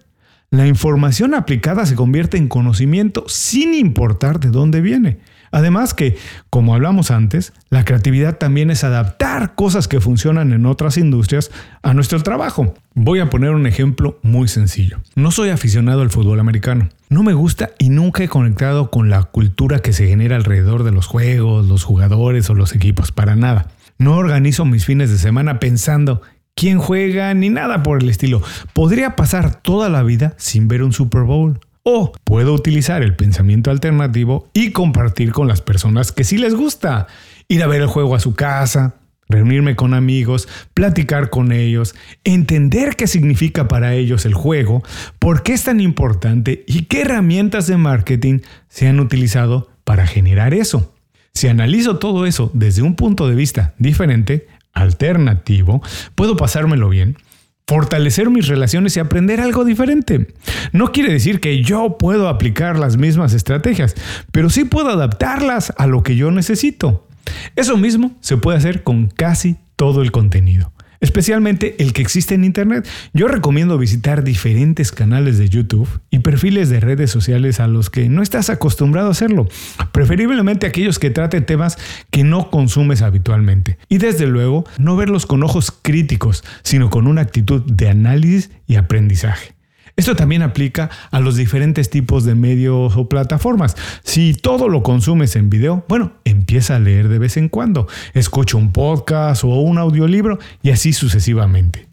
La 0.51 0.67
información 0.67 1.35
aplicada 1.35 1.87
se 1.87 1.95
convierte 1.95 2.37
en 2.37 2.49
conocimiento 2.49 3.25
sin 3.29 3.75
importar 3.75 4.41
de 4.41 4.51
dónde 4.51 4.81
viene. 4.81 5.19
Además 5.51 5.95
que, 5.95 6.17
como 6.49 6.75
hablamos 6.75 7.11
antes, 7.11 7.53
la 7.71 7.85
creatividad 7.85 8.39
también 8.39 8.71
es 8.71 8.85
adaptar 8.85 9.55
cosas 9.55 9.89
que 9.89 10.01
funcionan 10.01 10.53
en 10.53 10.67
otras 10.67 10.97
industrias 10.97 11.51
a 11.83 11.95
nuestro 11.95 12.23
trabajo. 12.23 12.75
Voy 12.95 13.21
a 13.21 13.31
poner 13.31 13.51
un 13.51 13.67
ejemplo 13.67 14.19
muy 14.23 14.49
sencillo. 14.49 14.99
No 15.15 15.31
soy 15.31 15.51
aficionado 15.51 16.03
al 16.03 16.11
fútbol 16.11 16.41
americano. 16.41 16.89
No 17.09 17.23
me 17.23 17.33
gusta 17.33 17.71
y 17.79 17.91
nunca 17.91 18.23
he 18.23 18.29
conectado 18.29 18.91
con 18.91 19.11
la 19.11 19.25
cultura 19.25 19.81
que 19.81 19.93
se 19.93 20.07
genera 20.07 20.37
alrededor 20.37 20.85
de 20.85 20.93
los 20.93 21.07
juegos, 21.07 21.67
los 21.67 21.85
jugadores 21.85 22.49
o 22.51 22.55
los 22.55 22.75
equipos, 22.75 23.13
para 23.13 23.37
nada. 23.37 23.69
No 23.99 24.17
organizo 24.17 24.65
mis 24.65 24.85
fines 24.85 25.11
de 25.11 25.19
semana 25.19 25.59
pensando 25.59 26.23
quién 26.55 26.79
juega 26.79 27.33
ni 27.35 27.49
nada 27.49 27.83
por 27.83 28.03
el 28.03 28.09
estilo. 28.09 28.43
Podría 28.73 29.17
pasar 29.17 29.61
toda 29.61 29.89
la 29.89 30.03
vida 30.03 30.35
sin 30.37 30.69
ver 30.69 30.83
un 30.83 30.93
Super 30.93 31.23
Bowl 31.23 31.61
o 31.83 32.13
puedo 32.25 32.53
utilizar 32.55 33.03
el 33.03 33.17
pensamiento 33.17 33.71
alternativo 33.71 34.49
y 34.53 34.73
compartir 34.73 35.33
con 35.33 35.49
las 35.49 35.63
personas 35.63 36.13
que 36.13 36.25
sí 36.25 36.39
les 36.39 36.55
gusta. 36.55 37.07
Ir 37.49 37.63
a 37.63 37.67
ver 37.67 37.83
el 37.83 37.89
juego 37.89 38.15
a 38.15 38.21
su 38.21 38.35
casa, 38.35 38.97
reunirme 39.29 39.77
con 39.77 39.95
amigos, 39.95 40.49
platicar 40.75 41.31
con 41.31 41.53
ellos, 41.53 41.95
entender 42.25 42.97
qué 42.97 43.07
significa 43.07 43.69
para 43.69 43.95
ellos 43.95 44.27
el 44.27 44.35
juego, 44.35 44.83
por 45.19 45.43
qué 45.43 45.55
es 45.55 45.65
tan 45.65 45.81
importante 45.81 46.65
y 46.67 46.83
qué 46.83 47.03
herramientas 47.03 47.67
de 47.67 47.77
marketing 47.77 48.41
se 48.69 48.89
han 48.89 49.01
utilizado 49.01 49.71
para 49.85 50.07
generar 50.07 50.53
eso. 50.53 50.95
Si 51.33 51.49
analizo 51.49 51.99
todo 51.99 52.27
eso 52.27 52.51
desde 52.55 52.83
un 52.83 52.97
punto 52.97 53.29
de 53.29 53.37
vista 53.37 53.75
diferente, 53.79 54.49
alternativo, 54.73 55.83
puedo 56.15 56.37
pasármelo 56.37 56.89
bien 56.89 57.17
fortalecer 57.71 58.31
mis 58.31 58.49
relaciones 58.49 58.97
y 58.97 58.99
aprender 58.99 59.41
algo 59.41 59.65
diferente. 59.65 60.27
No 60.73 60.91
quiere 60.91 61.13
decir 61.13 61.39
que 61.39 61.63
yo 61.63 61.99
puedo 61.99 62.29
aplicar 62.29 62.77
las 62.77 62.97
mismas 62.97 63.33
estrategias, 63.33 63.95
pero 64.33 64.51
sí 64.51 64.65
puedo 64.65 64.89
adaptarlas 64.89 65.73
a 65.79 65.87
lo 65.87 66.03
que 66.03 66.17
yo 66.17 66.33
necesito. 66.33 67.07
Eso 67.55 67.77
mismo 67.77 68.11
se 68.19 68.37
puede 68.37 68.59
hacer 68.59 68.83
con 68.83 69.07
casi 69.07 69.57
todo 69.77 70.03
el 70.03 70.11
contenido 70.11 70.73
especialmente 71.01 71.77
el 71.83 71.93
que 71.93 72.03
existe 72.03 72.35
en 72.35 72.45
Internet. 72.45 72.89
Yo 73.13 73.29
recomiendo 73.29 73.79
visitar 73.79 74.23
diferentes 74.23 74.93
canales 74.93 75.39
de 75.39 75.49
YouTube 75.49 75.89
y 76.11 76.21
perfiles 76.21 76.69
de 76.69 76.81
redes 76.81 77.11
sociales 77.11 77.61
a 77.61 77.67
los 77.67 77.91
que 77.91 78.09
no 78.09 78.23
estás 78.23 78.51
acostumbrado 78.51 79.09
a 79.09 79.13
hacerlo, 79.13 79.49
preferiblemente 79.93 80.67
aquellos 80.67 80.99
que 80.99 81.11
traten 81.11 81.47
temas 81.47 81.79
que 82.11 82.25
no 82.25 82.51
consumes 82.51 83.03
habitualmente. 83.03 83.79
Y 83.89 83.99
desde 83.99 84.27
luego, 84.27 84.65
no 84.79 84.97
verlos 84.97 85.27
con 85.27 85.43
ojos 85.43 85.71
críticos, 85.71 86.45
sino 86.63 86.91
con 86.91 87.07
una 87.07 87.23
actitud 87.23 87.63
de 87.63 87.89
análisis 87.89 88.51
y 88.67 88.77
aprendizaje. 88.77 89.60
Esto 90.01 90.17
también 90.17 90.41
aplica 90.41 90.89
a 91.11 91.21
los 91.21 91.37
diferentes 91.37 91.91
tipos 91.91 92.25
de 92.25 92.35
medios 92.35 92.97
o 92.97 93.07
plataformas. 93.07 93.77
Si 94.03 94.33
todo 94.33 94.71
lo 94.71 94.83
consumes 94.83 95.37
en 95.37 95.51
video, 95.51 95.85
bueno, 95.89 96.15
empieza 96.25 96.77
a 96.77 96.79
leer 96.79 97.09
de 97.09 97.19
vez 97.19 97.37
en 97.37 97.51
cuando. 97.51 97.87
Escucha 98.15 98.57
un 98.57 98.73
podcast 98.73 99.45
o 99.45 99.49
un 99.49 99.77
audiolibro 99.77 100.39
y 100.63 100.71
así 100.71 100.95
sucesivamente. 100.95 101.87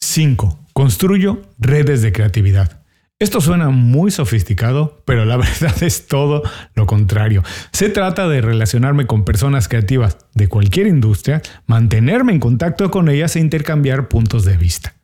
5. 0.00 0.58
Construyo 0.72 1.42
redes 1.58 2.00
de 2.00 2.12
creatividad. 2.12 2.80
Esto 3.18 3.42
suena 3.42 3.68
muy 3.68 4.10
sofisticado, 4.10 5.02
pero 5.04 5.26
la 5.26 5.36
verdad 5.36 5.82
es 5.82 6.06
todo 6.06 6.42
lo 6.74 6.86
contrario. 6.86 7.42
Se 7.72 7.90
trata 7.90 8.26
de 8.26 8.40
relacionarme 8.40 9.06
con 9.06 9.26
personas 9.26 9.68
creativas 9.68 10.16
de 10.32 10.48
cualquier 10.48 10.86
industria, 10.86 11.42
mantenerme 11.66 12.32
en 12.32 12.40
contacto 12.40 12.90
con 12.90 13.10
ellas 13.10 13.36
e 13.36 13.40
intercambiar 13.40 14.08
puntos 14.08 14.46
de 14.46 14.56
vista. 14.56 14.94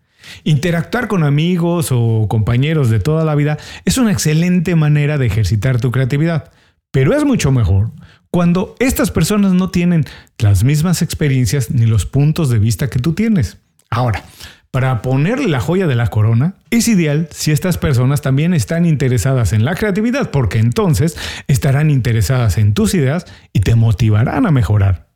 Interactuar 0.45 1.09
con 1.09 1.25
amigos 1.25 1.89
o 1.91 2.27
compañeros 2.29 2.91
de 2.91 3.01
toda 3.01 3.25
la 3.25 3.35
vida 3.35 3.59
es 3.85 3.99
una 3.99 4.13
excelente 4.13 4.77
manera 4.77 5.19
de 5.19 5.27
ejercitar 5.27 5.81
tu 5.81 5.91
creatividad, 5.91 6.51
pero 6.91 7.15
es 7.15 7.25
mucho 7.25 7.53
mejor 7.53 7.91
cuando 8.31 8.77
estas 8.79 9.11
personas 9.11 9.53
no 9.53 9.71
tienen 9.71 10.05
las 10.39 10.63
mismas 10.63 11.03
experiencias 11.03 11.71
ni 11.71 11.87
los 11.87 12.07
puntos 12.07 12.49
de 12.49 12.59
vista 12.59 12.89
que 12.89 13.01
tú 13.01 13.13
tienes. 13.13 13.59
Ahora, 13.91 14.23
para 14.71 15.03
ponerle 15.03 15.49
la 15.49 15.59
joya 15.59 15.89
de 15.89 15.97
la 15.97 16.07
corona, 16.07 16.55
es 16.71 16.87
ideal 16.87 17.29
si 17.33 17.51
estas 17.51 17.77
personas 17.77 18.23
también 18.23 18.55
están 18.55 18.87
interesadas 18.87 19.53
en 19.53 19.65
la 19.65 19.75
creatividad, 19.75 20.31
porque 20.31 20.59
entonces 20.59 21.17
estarán 21.49 21.91
interesadas 21.91 22.57
en 22.57 22.73
tus 22.73 22.95
ideas 22.95 23.27
y 23.53 23.61
te 23.61 23.75
motivarán 23.75 24.47
a 24.47 24.53
mejorar. 24.53 25.09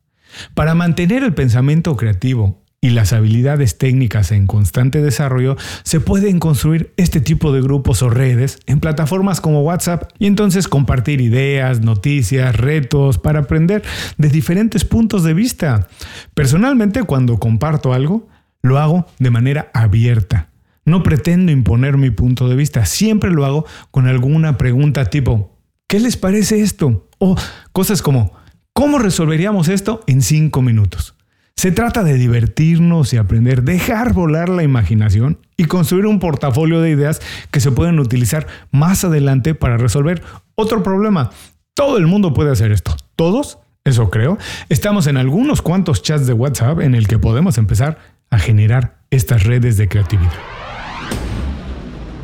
Para 0.54 0.74
mantener 0.74 1.22
el 1.22 1.34
pensamiento 1.34 1.96
creativo 1.96 2.63
y 2.84 2.90
las 2.90 3.14
habilidades 3.14 3.78
técnicas 3.78 4.30
en 4.30 4.46
constante 4.46 5.00
desarrollo, 5.00 5.56
se 5.84 6.00
pueden 6.00 6.38
construir 6.38 6.92
este 6.98 7.22
tipo 7.22 7.50
de 7.50 7.62
grupos 7.62 8.02
o 8.02 8.10
redes 8.10 8.58
en 8.66 8.78
plataformas 8.78 9.40
como 9.40 9.62
WhatsApp 9.62 10.12
y 10.18 10.26
entonces 10.26 10.68
compartir 10.68 11.22
ideas, 11.22 11.80
noticias, 11.80 12.54
retos 12.54 13.16
para 13.16 13.38
aprender 13.38 13.82
de 14.18 14.28
diferentes 14.28 14.84
puntos 14.84 15.24
de 15.24 15.32
vista. 15.32 15.88
Personalmente 16.34 17.04
cuando 17.04 17.38
comparto 17.38 17.94
algo, 17.94 18.28
lo 18.60 18.78
hago 18.78 19.06
de 19.18 19.30
manera 19.30 19.70
abierta. 19.72 20.50
No 20.84 21.02
pretendo 21.02 21.52
imponer 21.52 21.96
mi 21.96 22.10
punto 22.10 22.50
de 22.50 22.56
vista, 22.56 22.84
siempre 22.84 23.30
lo 23.30 23.46
hago 23.46 23.64
con 23.92 24.08
alguna 24.08 24.58
pregunta 24.58 25.06
tipo, 25.06 25.56
¿qué 25.86 26.00
les 26.00 26.18
parece 26.18 26.60
esto? 26.60 27.08
O 27.16 27.34
cosas 27.72 28.02
como, 28.02 28.34
¿cómo 28.74 28.98
resolveríamos 28.98 29.68
esto 29.68 30.04
en 30.06 30.20
cinco 30.20 30.60
minutos? 30.60 31.14
Se 31.56 31.72
trata 31.72 32.04
de 32.04 32.14
divertirnos 32.14 33.14
y 33.14 33.16
aprender, 33.16 33.62
dejar 33.62 34.12
volar 34.12 34.48
la 34.48 34.62
imaginación 34.62 35.38
y 35.56 35.64
construir 35.64 36.06
un 36.06 36.18
portafolio 36.18 36.80
de 36.80 36.90
ideas 36.90 37.22
que 37.50 37.60
se 37.60 37.70
pueden 37.70 37.98
utilizar 38.00 38.46
más 38.70 39.04
adelante 39.04 39.54
para 39.54 39.78
resolver 39.78 40.22
otro 40.56 40.82
problema. 40.82 41.30
Todo 41.74 41.96
el 41.96 42.06
mundo 42.06 42.34
puede 42.34 42.52
hacer 42.52 42.70
esto. 42.70 42.94
¿Todos? 43.16 43.58
Eso 43.84 44.10
creo. 44.10 44.36
Estamos 44.68 45.06
en 45.06 45.16
algunos 45.16 45.62
cuantos 45.62 46.02
chats 46.02 46.26
de 46.26 46.32
WhatsApp 46.32 46.80
en 46.80 46.94
el 46.94 47.08
que 47.08 47.18
podemos 47.18 47.56
empezar 47.56 47.98
a 48.30 48.38
generar 48.38 48.98
estas 49.10 49.44
redes 49.44 49.76
de 49.76 49.88
creatividad. 49.88 50.32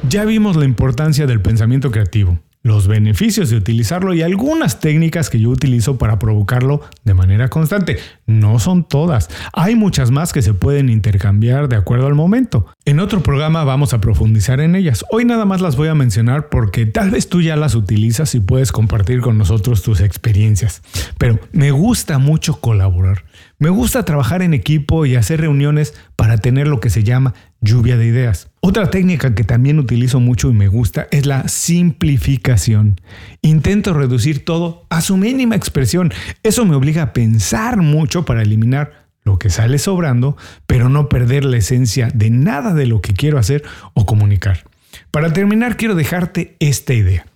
Ya 0.08 0.24
vimos 0.24 0.56
la 0.56 0.64
importancia 0.64 1.26
del 1.26 1.40
pensamiento 1.40 1.90
creativo 1.90 2.40
los 2.62 2.88
beneficios 2.88 3.48
de 3.50 3.56
utilizarlo 3.56 4.12
y 4.12 4.22
algunas 4.22 4.80
técnicas 4.80 5.30
que 5.30 5.40
yo 5.40 5.48
utilizo 5.48 5.96
para 5.96 6.18
provocarlo 6.18 6.82
de 7.04 7.14
manera 7.14 7.48
constante. 7.48 7.98
No 8.26 8.58
son 8.58 8.84
todas, 8.84 9.30
hay 9.52 9.76
muchas 9.76 10.10
más 10.10 10.32
que 10.32 10.42
se 10.42 10.52
pueden 10.52 10.90
intercambiar 10.90 11.68
de 11.68 11.76
acuerdo 11.76 12.06
al 12.06 12.14
momento. 12.14 12.66
En 12.84 13.00
otro 13.00 13.22
programa 13.22 13.64
vamos 13.64 13.94
a 13.94 14.00
profundizar 14.00 14.60
en 14.60 14.74
ellas. 14.74 15.04
Hoy 15.10 15.24
nada 15.24 15.44
más 15.44 15.60
las 15.60 15.76
voy 15.76 15.88
a 15.88 15.94
mencionar 15.94 16.48
porque 16.48 16.86
tal 16.86 17.10
vez 17.10 17.28
tú 17.28 17.40
ya 17.40 17.56
las 17.56 17.74
utilizas 17.74 18.34
y 18.34 18.40
puedes 18.40 18.72
compartir 18.72 19.20
con 19.20 19.38
nosotros 19.38 19.82
tus 19.82 20.00
experiencias. 20.00 20.82
Pero 21.18 21.38
me 21.52 21.70
gusta 21.70 22.18
mucho 22.18 22.60
colaborar. 22.60 23.24
Me 23.58 23.70
gusta 23.70 24.04
trabajar 24.04 24.42
en 24.42 24.54
equipo 24.54 25.06
y 25.06 25.16
hacer 25.16 25.40
reuniones 25.40 25.94
para 26.16 26.38
tener 26.38 26.66
lo 26.66 26.80
que 26.80 26.90
se 26.90 27.04
llama 27.04 27.34
lluvia 27.60 27.96
de 27.96 28.06
ideas. 28.06 28.49
Otra 28.62 28.90
técnica 28.90 29.34
que 29.34 29.42
también 29.42 29.78
utilizo 29.78 30.20
mucho 30.20 30.50
y 30.50 30.52
me 30.52 30.68
gusta 30.68 31.08
es 31.10 31.24
la 31.24 31.48
simplificación. 31.48 33.00
Intento 33.40 33.94
reducir 33.94 34.44
todo 34.44 34.86
a 34.90 35.00
su 35.00 35.16
mínima 35.16 35.56
expresión. 35.56 36.12
Eso 36.42 36.66
me 36.66 36.74
obliga 36.74 37.02
a 37.02 37.12
pensar 37.14 37.78
mucho 37.78 38.26
para 38.26 38.42
eliminar 38.42 39.06
lo 39.24 39.38
que 39.38 39.48
sale 39.48 39.78
sobrando, 39.78 40.36
pero 40.66 40.90
no 40.90 41.08
perder 41.08 41.46
la 41.46 41.56
esencia 41.56 42.10
de 42.12 42.28
nada 42.28 42.74
de 42.74 42.86
lo 42.86 43.00
que 43.00 43.14
quiero 43.14 43.38
hacer 43.38 43.62
o 43.94 44.04
comunicar. 44.04 44.64
Para 45.10 45.32
terminar, 45.32 45.78
quiero 45.78 45.94
dejarte 45.94 46.56
esta 46.60 46.92
idea. 46.92 47.26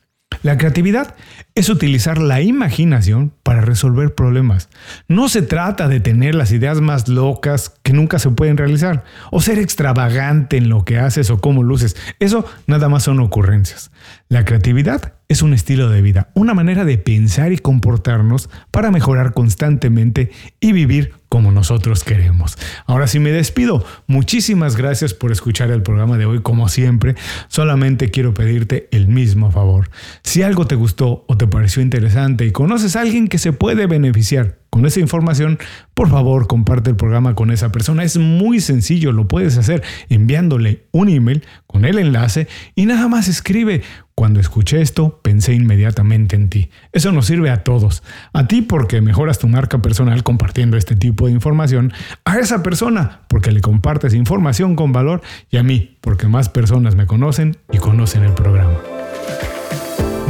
La 0.42 0.58
creatividad 0.58 1.14
es 1.56 1.68
utilizar 1.68 2.18
la 2.18 2.40
imaginación 2.40 3.32
para 3.44 3.60
resolver 3.60 4.14
problemas. 4.14 4.68
No 5.06 5.28
se 5.28 5.40
trata 5.40 5.86
de 5.86 6.00
tener 6.00 6.34
las 6.34 6.50
ideas 6.50 6.80
más 6.80 7.06
locas 7.06 7.72
que 7.84 7.92
nunca 7.92 8.18
se 8.18 8.30
pueden 8.30 8.56
realizar 8.56 9.04
o 9.30 9.40
ser 9.40 9.60
extravagante 9.60 10.56
en 10.56 10.68
lo 10.68 10.84
que 10.84 10.98
haces 10.98 11.30
o 11.30 11.40
cómo 11.40 11.62
luces. 11.62 11.96
Eso 12.18 12.44
nada 12.66 12.88
más 12.88 13.04
son 13.04 13.20
ocurrencias. 13.20 13.92
La 14.28 14.44
creatividad 14.44 15.14
es 15.28 15.42
un 15.42 15.54
estilo 15.54 15.88
de 15.88 16.02
vida, 16.02 16.30
una 16.34 16.54
manera 16.54 16.84
de 16.84 16.98
pensar 16.98 17.52
y 17.52 17.58
comportarnos 17.58 18.50
para 18.70 18.90
mejorar 18.90 19.32
constantemente 19.32 20.30
y 20.60 20.72
vivir 20.72 21.14
como 21.28 21.50
nosotros 21.50 22.04
queremos. 22.04 22.56
Ahora 22.86 23.08
sí 23.08 23.18
me 23.18 23.32
despido. 23.32 23.84
Muchísimas 24.06 24.76
gracias 24.76 25.14
por 25.14 25.32
escuchar 25.32 25.70
el 25.70 25.82
programa 25.82 26.16
de 26.18 26.26
hoy 26.26 26.42
como 26.42 26.68
siempre. 26.68 27.16
Solamente 27.48 28.10
quiero 28.10 28.34
pedirte 28.34 28.88
el 28.92 29.08
mismo 29.08 29.50
favor. 29.50 29.90
Si 30.22 30.42
algo 30.42 30.66
te 30.66 30.76
gustó 30.76 31.24
o 31.26 31.36
te 31.44 31.50
pareció 31.50 31.82
interesante 31.82 32.46
y 32.46 32.52
conoces 32.52 32.96
a 32.96 33.02
alguien 33.02 33.28
que 33.28 33.36
se 33.36 33.52
puede 33.52 33.86
beneficiar 33.86 34.56
con 34.70 34.86
esa 34.86 34.98
información, 34.98 35.58
por 35.92 36.08
favor 36.08 36.46
comparte 36.46 36.88
el 36.88 36.96
programa 36.96 37.34
con 37.34 37.50
esa 37.50 37.70
persona. 37.70 38.02
Es 38.02 38.16
muy 38.16 38.60
sencillo, 38.60 39.12
lo 39.12 39.28
puedes 39.28 39.58
hacer 39.58 39.82
enviándole 40.08 40.86
un 40.90 41.10
email 41.10 41.44
con 41.66 41.84
el 41.84 41.98
enlace 41.98 42.48
y 42.74 42.86
nada 42.86 43.08
más 43.08 43.28
escribe. 43.28 43.82
Cuando 44.14 44.40
escuché 44.40 44.80
esto, 44.80 45.20
pensé 45.22 45.54
inmediatamente 45.54 46.34
en 46.34 46.48
ti. 46.48 46.70
Eso 46.92 47.12
nos 47.12 47.26
sirve 47.26 47.50
a 47.50 47.62
todos. 47.62 48.02
A 48.32 48.46
ti 48.46 48.62
porque 48.62 49.00
mejoras 49.00 49.38
tu 49.38 49.48
marca 49.48 49.82
personal 49.82 50.22
compartiendo 50.22 50.76
este 50.76 50.96
tipo 50.96 51.26
de 51.26 51.32
información. 51.32 51.92
A 52.24 52.38
esa 52.38 52.62
persona 52.62 53.20
porque 53.28 53.52
le 53.52 53.60
compartes 53.60 54.14
información 54.14 54.76
con 54.76 54.92
valor. 54.92 55.20
Y 55.50 55.58
a 55.58 55.62
mí 55.62 55.98
porque 56.00 56.26
más 56.26 56.48
personas 56.48 56.94
me 56.94 57.06
conocen 57.06 57.58
y 57.70 57.78
conocen 57.78 58.22
el 58.22 58.32
programa. 58.32 58.93